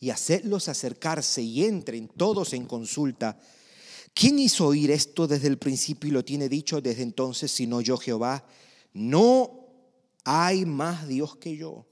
y 0.00 0.10
hacedlos 0.10 0.68
acercarse 0.68 1.42
y 1.42 1.64
entren 1.64 2.08
todos 2.08 2.52
en 2.52 2.66
consulta. 2.66 3.38
¿Quién 4.14 4.38
hizo 4.38 4.66
oír 4.66 4.90
esto 4.90 5.26
desde 5.26 5.48
el 5.48 5.58
principio 5.58 6.08
y 6.08 6.12
lo 6.12 6.24
tiene 6.24 6.48
dicho 6.48 6.80
desde 6.80 7.02
entonces, 7.02 7.50
sino 7.50 7.80
yo 7.80 7.96
Jehová? 7.96 8.44
No 8.92 9.66
hay 10.24 10.66
más 10.66 11.06
Dios 11.06 11.36
que 11.36 11.56
yo, 11.56 11.86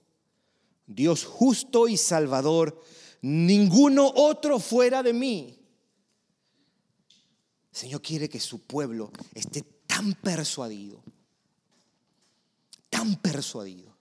Dios 0.87 1.25
justo 1.25 1.89
y 1.89 1.97
salvador, 1.97 2.83
ninguno 3.23 4.13
otro 4.15 4.59
fuera 4.59 5.03
de 5.03 5.13
mí. 5.13 5.59
Señor 7.71 8.03
quiere 8.03 8.29
que 8.29 8.41
su 8.41 8.61
pueblo 8.61 9.13
esté 9.35 9.63
tan 9.87 10.15
persuadido, 10.15 11.03
tan 12.89 13.17
persuadido. 13.17 13.96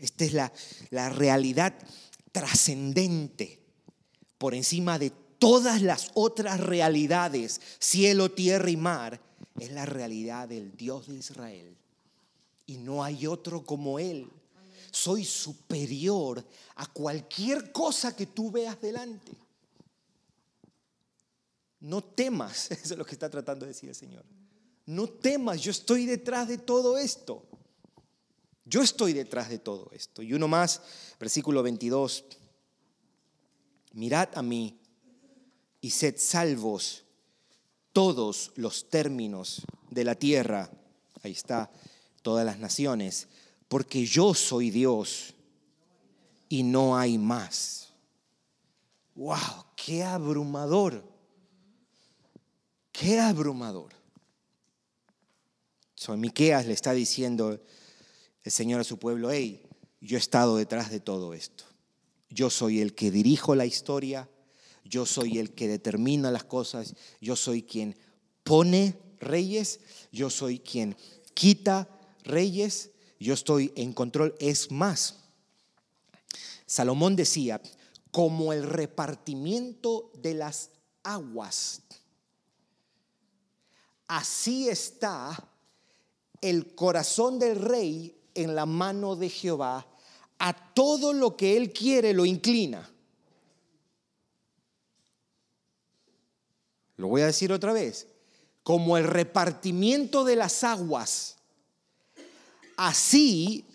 Esta 0.00 0.24
es 0.24 0.32
la, 0.32 0.52
la 0.90 1.08
realidad 1.08 1.74
trascendente 2.32 3.60
por 4.38 4.54
encima 4.54 4.98
de 4.98 5.10
todas 5.38 5.82
las 5.82 6.10
otras 6.14 6.60
realidades, 6.60 7.60
cielo, 7.78 8.30
tierra 8.30 8.70
y 8.70 8.76
mar, 8.76 9.20
es 9.58 9.72
la 9.72 9.86
realidad 9.86 10.48
del 10.48 10.76
Dios 10.76 11.08
de 11.08 11.16
Israel. 11.16 11.76
Y 12.66 12.76
no 12.76 13.02
hay 13.02 13.26
otro 13.26 13.64
como 13.64 13.98
Él. 13.98 14.28
Soy 14.90 15.24
superior 15.24 16.44
a 16.76 16.86
cualquier 16.86 17.72
cosa 17.72 18.14
que 18.14 18.26
tú 18.26 18.50
veas 18.50 18.80
delante. 18.80 19.32
No 21.80 22.02
temas, 22.02 22.70
eso 22.70 22.94
es 22.94 22.98
lo 22.98 23.04
que 23.04 23.12
está 23.12 23.28
tratando 23.30 23.64
de 23.64 23.72
decir 23.72 23.88
el 23.88 23.94
Señor. 23.94 24.24
No 24.86 25.08
temas, 25.08 25.60
yo 25.60 25.70
estoy 25.70 26.06
detrás 26.06 26.48
de 26.48 26.58
todo 26.58 26.98
esto. 26.98 27.47
Yo 28.68 28.82
estoy 28.82 29.14
detrás 29.14 29.48
de 29.48 29.58
todo 29.58 29.90
esto. 29.92 30.22
Y 30.22 30.34
uno 30.34 30.46
más, 30.46 30.82
versículo 31.18 31.62
22. 31.62 32.24
Mirad 33.92 34.28
a 34.34 34.42
mí 34.42 34.78
y 35.80 35.90
sed 35.90 36.16
salvos 36.18 37.04
todos 37.94 38.52
los 38.56 38.90
términos 38.90 39.62
de 39.90 40.04
la 40.04 40.14
tierra. 40.14 40.70
Ahí 41.22 41.32
está, 41.32 41.70
todas 42.20 42.44
las 42.44 42.58
naciones. 42.58 43.28
Porque 43.68 44.04
yo 44.04 44.34
soy 44.34 44.70
Dios 44.70 45.34
y 46.50 46.62
no 46.62 46.98
hay 46.98 47.16
más. 47.16 47.88
¡Wow! 49.14 49.64
¡Qué 49.76 50.04
abrumador! 50.04 51.02
¡Qué 52.92 53.18
abrumador! 53.18 53.94
So, 55.94 56.16
Miqueas 56.16 56.66
le 56.66 56.74
está 56.74 56.92
diciendo 56.92 57.60
el 58.48 58.52
Señor 58.52 58.80
a 58.80 58.84
su 58.84 58.98
pueblo, 58.98 59.30
hey, 59.30 59.62
yo 60.00 60.16
he 60.16 60.20
estado 60.20 60.56
detrás 60.56 60.90
de 60.90 61.00
todo 61.00 61.34
esto. 61.34 61.64
Yo 62.30 62.48
soy 62.48 62.80
el 62.80 62.94
que 62.94 63.10
dirijo 63.10 63.54
la 63.54 63.66
historia, 63.66 64.26
yo 64.86 65.04
soy 65.04 65.38
el 65.38 65.52
que 65.52 65.68
determina 65.68 66.30
las 66.30 66.44
cosas, 66.44 66.94
yo 67.20 67.36
soy 67.36 67.62
quien 67.62 67.94
pone 68.44 68.98
reyes, 69.20 69.80
yo 70.12 70.30
soy 70.30 70.60
quien 70.60 70.96
quita 71.34 71.90
reyes, 72.24 72.88
yo 73.20 73.34
estoy 73.34 73.70
en 73.76 73.92
control. 73.92 74.34
Es 74.38 74.70
más, 74.70 75.16
Salomón 76.64 77.16
decía, 77.16 77.60
como 78.10 78.54
el 78.54 78.62
repartimiento 78.62 80.10
de 80.22 80.32
las 80.32 80.70
aguas, 81.02 81.82
así 84.06 84.70
está 84.70 85.50
el 86.40 86.74
corazón 86.74 87.38
del 87.38 87.56
rey 87.56 88.17
en 88.34 88.54
la 88.54 88.66
mano 88.66 89.16
de 89.16 89.28
Jehová, 89.28 89.86
a 90.38 90.52
todo 90.74 91.12
lo 91.12 91.36
que 91.36 91.56
él 91.56 91.72
quiere 91.72 92.12
lo 92.12 92.24
inclina. 92.24 92.88
Lo 96.96 97.08
voy 97.08 97.22
a 97.22 97.26
decir 97.26 97.52
otra 97.52 97.72
vez. 97.72 98.08
Como 98.62 98.96
el 98.96 99.04
repartimiento 99.04 100.24
de 100.24 100.36
las 100.36 100.62
aguas. 100.62 101.36
Así, 102.76 103.66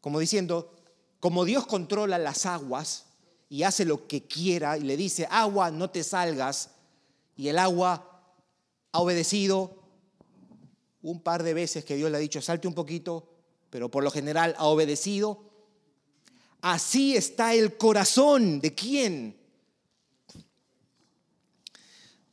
como 0.00 0.18
diciendo, 0.20 0.74
como 1.20 1.44
Dios 1.44 1.66
controla 1.66 2.18
las 2.18 2.46
aguas 2.46 3.06
y 3.48 3.62
hace 3.62 3.84
lo 3.84 4.06
que 4.06 4.26
quiera 4.26 4.76
y 4.76 4.82
le 4.82 4.96
dice, 4.96 5.26
agua, 5.30 5.70
no 5.70 5.90
te 5.90 6.02
salgas, 6.02 6.70
y 7.36 7.48
el 7.48 7.58
agua 7.58 8.30
ha 8.92 9.00
obedecido 9.00 9.82
un 11.02 11.20
par 11.20 11.42
de 11.42 11.54
veces 11.54 11.84
que 11.84 11.96
Dios 11.96 12.10
le 12.10 12.16
ha 12.16 12.20
dicho, 12.20 12.40
salte 12.40 12.68
un 12.68 12.74
poquito, 12.74 13.28
pero 13.74 13.90
por 13.90 14.04
lo 14.04 14.12
general 14.12 14.54
ha 14.56 14.66
obedecido. 14.66 15.50
Así 16.60 17.16
está 17.16 17.54
el 17.54 17.76
corazón 17.76 18.60
de 18.60 18.72
quién? 18.72 19.36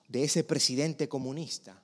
de 0.08 0.24
ese 0.24 0.44
presidente 0.44 1.10
comunista. 1.10 1.84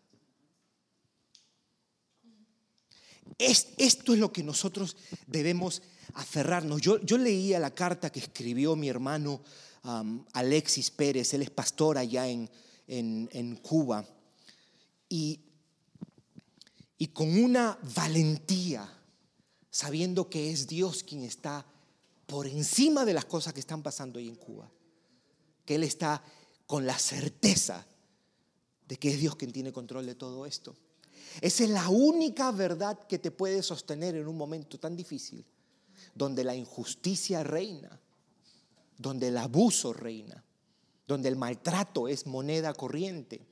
esto 3.40 4.14
es 4.14 4.20
lo 4.20 4.32
que 4.32 4.44
nosotros 4.44 4.96
debemos 5.26 5.82
aferrarnos. 6.14 6.80
Yo, 6.80 7.00
yo 7.02 7.18
leía 7.18 7.58
la 7.58 7.74
carta 7.74 8.12
que 8.12 8.20
escribió 8.20 8.76
mi 8.76 8.90
hermano 8.90 9.42
um, 9.84 10.24
Alexis 10.34 10.92
Pérez, 10.92 11.34
él 11.34 11.42
es 11.42 11.50
pastor 11.50 11.98
allá 11.98 12.28
en, 12.28 12.48
en, 12.88 13.56
Cuba, 13.56 14.06
y, 15.10 15.40
y 17.00 17.08
con 17.08 17.44
una 17.44 17.80
valentía, 17.96 18.97
sabiendo 19.78 20.28
que 20.28 20.50
es 20.50 20.66
Dios 20.66 21.04
quien 21.04 21.24
está 21.24 21.64
por 22.26 22.48
encima 22.48 23.06
de 23.06 23.14
las 23.14 23.26
cosas 23.26 23.54
que 23.54 23.60
están 23.60 23.84
pasando 23.84 24.18
ahí 24.18 24.28
en 24.28 24.34
Cuba, 24.34 24.72
que 25.66 25.76
Él 25.76 25.84
está 25.84 26.24
con 26.66 26.88
la 26.88 26.98
certeza 26.98 27.86
de 28.88 28.98
que 28.98 29.10
es 29.10 29.20
Dios 29.20 29.36
quien 29.36 29.52
tiene 29.52 29.72
control 29.72 30.08
de 30.08 30.16
todo 30.16 30.48
esto. 30.48 30.76
Esa 31.42 31.64
es 31.64 31.70
la 31.70 31.90
única 31.90 32.52
verdad 32.52 33.06
que 33.06 33.20
te 33.20 33.30
puede 33.30 33.62
sostener 33.62 34.16
en 34.16 34.28
un 34.28 34.36
momento 34.36 34.80
tan 34.80 34.96
difícil, 34.96 35.46
donde 36.16 36.44
la 36.44 36.56
injusticia 36.56 37.44
reina, 37.44 38.02
donde 38.98 39.28
el 39.28 39.38
abuso 39.38 39.94
reina, 39.94 40.44
donde 41.08 41.30
el 41.30 41.36
maltrato 41.36 42.08
es 42.08 42.26
moneda 42.26 42.74
corriente. 42.74 43.46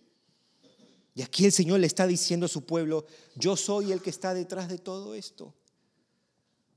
Y 1.13 1.21
aquí 1.21 1.45
el 1.45 1.51
Señor 1.51 1.81
le 1.81 1.85
está 1.85 2.07
diciendo 2.07 2.47
a 2.47 2.49
su 2.49 2.65
pueblo, 2.65 3.05
yo 3.35 3.55
soy 3.55 3.91
el 3.91 4.01
que 4.01 4.09
está 4.09 4.33
detrás 4.33 4.69
de 4.69 4.79
todo 4.79 5.13
esto. 5.13 5.53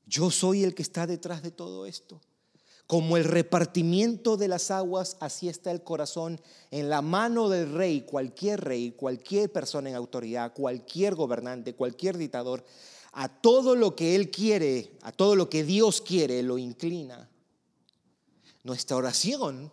Yo 0.09 0.31
soy 0.31 0.65
el 0.65 0.75
que 0.75 0.83
está 0.83 1.07
detrás 1.07 1.43
de 1.43 1.51
todo 1.51 1.85
esto. 1.85 2.21
Como 2.87 3.19
el 3.19 3.25
repartimiento 3.25 4.39
de 4.39 4.49
las 4.49 4.71
aguas, 4.71 5.19
así 5.21 5.51
está 5.51 5.71
el 5.71 5.85
corazón 5.85 6.41
en 6.71 6.89
la 6.89 7.03
mano 7.03 7.51
del 7.51 7.71
rey, 7.75 8.01
cualquier 8.01 8.63
rey, 8.65 8.93
cualquier 8.93 9.53
persona 9.53 9.91
en 9.91 9.97
autoridad, 9.97 10.55
cualquier 10.55 11.15
gobernante, 11.15 11.75
cualquier 11.75 12.17
dictador, 12.17 12.65
a 13.13 13.29
todo 13.29 13.77
lo 13.77 13.95
que 13.95 14.15
él 14.15 14.31
quiere, 14.31 14.97
a 15.03 15.13
todo 15.13 15.37
lo 15.37 15.51
que 15.51 15.65
Dios 15.65 16.01
quiere, 16.01 16.43
lo 16.43 16.57
inclina. 16.57 17.29
Nuestra 18.65 18.97
oración, 18.97 19.71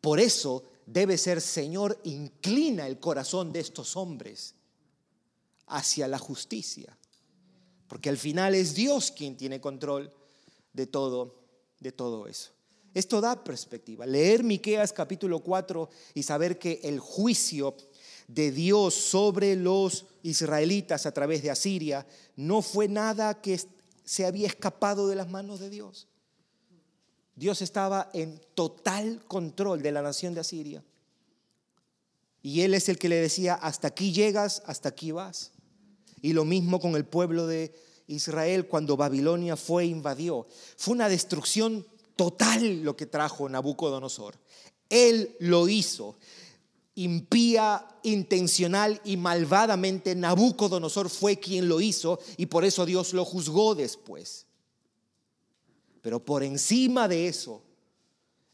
por 0.00 0.18
eso, 0.20 0.64
debe 0.86 1.18
ser, 1.18 1.42
Señor, 1.42 2.00
inclina 2.04 2.86
el 2.86 2.98
corazón 2.98 3.52
de 3.52 3.60
estos 3.60 3.96
hombres 3.96 4.54
hacia 5.66 6.08
la 6.08 6.18
justicia. 6.18 6.97
Porque 7.88 8.10
al 8.10 8.18
final 8.18 8.54
es 8.54 8.74
Dios 8.74 9.10
quien 9.10 9.36
tiene 9.36 9.60
control 9.60 10.12
de 10.72 10.86
todo, 10.86 11.34
de 11.80 11.90
todo 11.90 12.26
eso. 12.26 12.50
Esto 12.94 13.20
da 13.20 13.42
perspectiva. 13.42 14.06
Leer 14.06 14.44
Miqueas 14.44 14.92
capítulo 14.92 15.40
4 15.40 15.88
y 16.14 16.22
saber 16.22 16.58
que 16.58 16.80
el 16.84 17.00
juicio 17.00 17.74
de 18.26 18.50
Dios 18.50 18.94
sobre 18.94 19.56
los 19.56 20.06
israelitas 20.22 21.06
a 21.06 21.12
través 21.12 21.42
de 21.42 21.50
Asiria 21.50 22.06
no 22.36 22.60
fue 22.62 22.88
nada 22.88 23.40
que 23.40 23.60
se 24.04 24.26
había 24.26 24.46
escapado 24.46 25.08
de 25.08 25.16
las 25.16 25.28
manos 25.28 25.60
de 25.60 25.70
Dios. 25.70 26.08
Dios 27.36 27.62
estaba 27.62 28.10
en 28.12 28.40
total 28.54 29.24
control 29.26 29.80
de 29.80 29.92
la 29.92 30.02
nación 30.02 30.34
de 30.34 30.40
Asiria. 30.40 30.82
Y 32.42 32.62
Él 32.62 32.74
es 32.74 32.88
el 32.88 32.98
que 32.98 33.08
le 33.08 33.16
decía, 33.16 33.54
hasta 33.54 33.88
aquí 33.88 34.12
llegas, 34.12 34.62
hasta 34.66 34.88
aquí 34.88 35.12
vas. 35.12 35.52
Y 36.22 36.32
lo 36.32 36.44
mismo 36.44 36.80
con 36.80 36.96
el 36.96 37.04
pueblo 37.04 37.46
de 37.46 37.74
Israel 38.08 38.66
cuando 38.66 38.96
Babilonia 38.96 39.56
fue 39.56 39.84
e 39.84 39.86
invadió. 39.86 40.46
Fue 40.76 40.94
una 40.94 41.08
destrucción 41.08 41.86
total 42.16 42.82
lo 42.82 42.96
que 42.96 43.06
trajo 43.06 43.48
Nabucodonosor. 43.48 44.36
Él 44.88 45.36
lo 45.38 45.68
hizo. 45.68 46.18
Impía, 46.94 47.86
intencional 48.02 49.00
y 49.04 49.16
malvadamente 49.16 50.16
Nabucodonosor 50.16 51.08
fue 51.08 51.38
quien 51.38 51.68
lo 51.68 51.80
hizo 51.80 52.18
y 52.36 52.46
por 52.46 52.64
eso 52.64 52.84
Dios 52.86 53.12
lo 53.12 53.24
juzgó 53.24 53.76
después. 53.76 54.46
Pero 56.00 56.24
por 56.24 56.42
encima 56.42 57.06
de 57.06 57.28
eso 57.28 57.62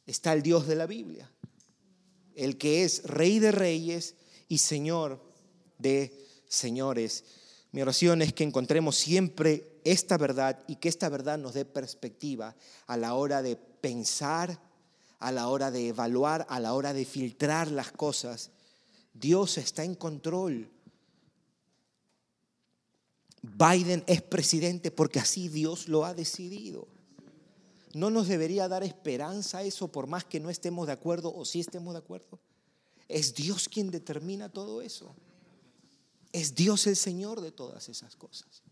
está 0.05 0.35
el 0.35 0.43
Dios 0.43 0.67
de 0.67 0.75
la 0.75 0.87
Biblia, 0.87 1.31
el 2.35 2.59
que 2.59 2.85
es 2.85 3.05
rey 3.05 3.39
de 3.39 3.53
reyes 3.53 4.15
y 4.49 4.59
señor 4.59 5.23
de 5.79 6.13
señores 6.49 7.25
Mi 7.75 7.83
oración 7.83 8.23
es 8.23 8.33
que 8.33 8.45
encontremos 8.45 8.95
siempre 8.95 9.81
esta 9.83 10.17
verdad 10.17 10.63
y 10.69 10.77
que 10.77 10.89
esta 10.89 11.09
verdad 11.09 11.39
nos 11.39 11.55
dé 11.55 11.65
perspectiva 11.65 12.55
a 12.87 12.97
la 12.97 13.15
hora 13.15 13.43
de 13.43 13.57
pensar, 13.57 14.61
a 15.19 15.33
la 15.33 15.49
hora 15.49 15.73
de 15.73 15.89
evaluar, 15.89 16.47
a 16.49 16.61
la 16.61 16.73
hora 16.73 16.93
de 16.93 17.05
filtrar 17.05 17.73
las 17.73 17.91
cosas. 17.91 18.53
Dios 19.13 19.59
está 19.59 19.83
en 19.83 19.97
control. 19.97 20.71
Biden 23.43 24.05
es 24.07 24.23
presidente 24.23 24.93
porque 24.93 25.19
así 25.19 25.49
Dios 25.49 25.89
lo 25.89 26.05
ha 26.05 26.15
decidido. 26.15 26.87
¿No 27.93 28.09
nos 28.09 28.29
debería 28.29 28.69
dar 28.69 28.85
esperanza 28.85 29.65
eso 29.65 29.89
por 29.89 30.07
más 30.07 30.25
que 30.25 30.39
no 30.39 30.49
estemos 30.49 30.87
de 30.87 30.93
acuerdo 30.93 31.35
o 31.35 31.45
sí 31.45 31.59
estemos 31.59 31.93
de 31.95 31.99
acuerdo? 31.99 32.39
Es 33.09 33.35
Dios 33.35 33.69
quien 33.69 33.91
determina 33.91 34.49
todo 34.49 34.81
eso. 34.81 35.17
Es 36.35 36.57
Dios 36.57 36.89
el 36.89 36.97
Señor 36.97 37.41
de 37.41 37.53
todas 37.53 37.89
esas 37.89 38.17
cosas. 38.17 38.65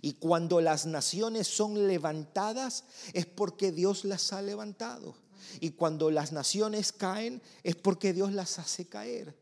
Y 0.00 0.12
cuando 0.12 0.60
las 0.60 0.86
naciones 0.86 1.48
son 1.48 1.88
levantadas 1.88 2.84
es 3.12 3.26
porque 3.26 3.72
Dios 3.72 4.04
las 4.04 4.32
ha 4.32 4.40
levantado. 4.40 5.16
Y 5.58 5.70
cuando 5.70 6.12
las 6.12 6.30
naciones 6.30 6.92
caen 6.92 7.42
es 7.64 7.74
porque 7.74 8.12
Dios 8.12 8.32
las 8.32 8.60
hace 8.60 8.86
caer. 8.86 9.36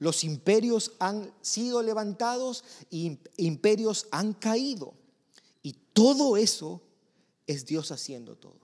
Los 0.00 0.24
imperios 0.24 0.90
han 0.98 1.32
sido 1.40 1.82
levantados 1.82 2.64
y 2.90 3.20
imperios 3.36 4.08
han 4.10 4.32
caído. 4.32 4.94
Y 5.62 5.76
todo 5.92 6.36
eso 6.36 6.82
es 7.46 7.64
Dios 7.64 7.92
haciendo 7.92 8.34
todo. 8.34 8.63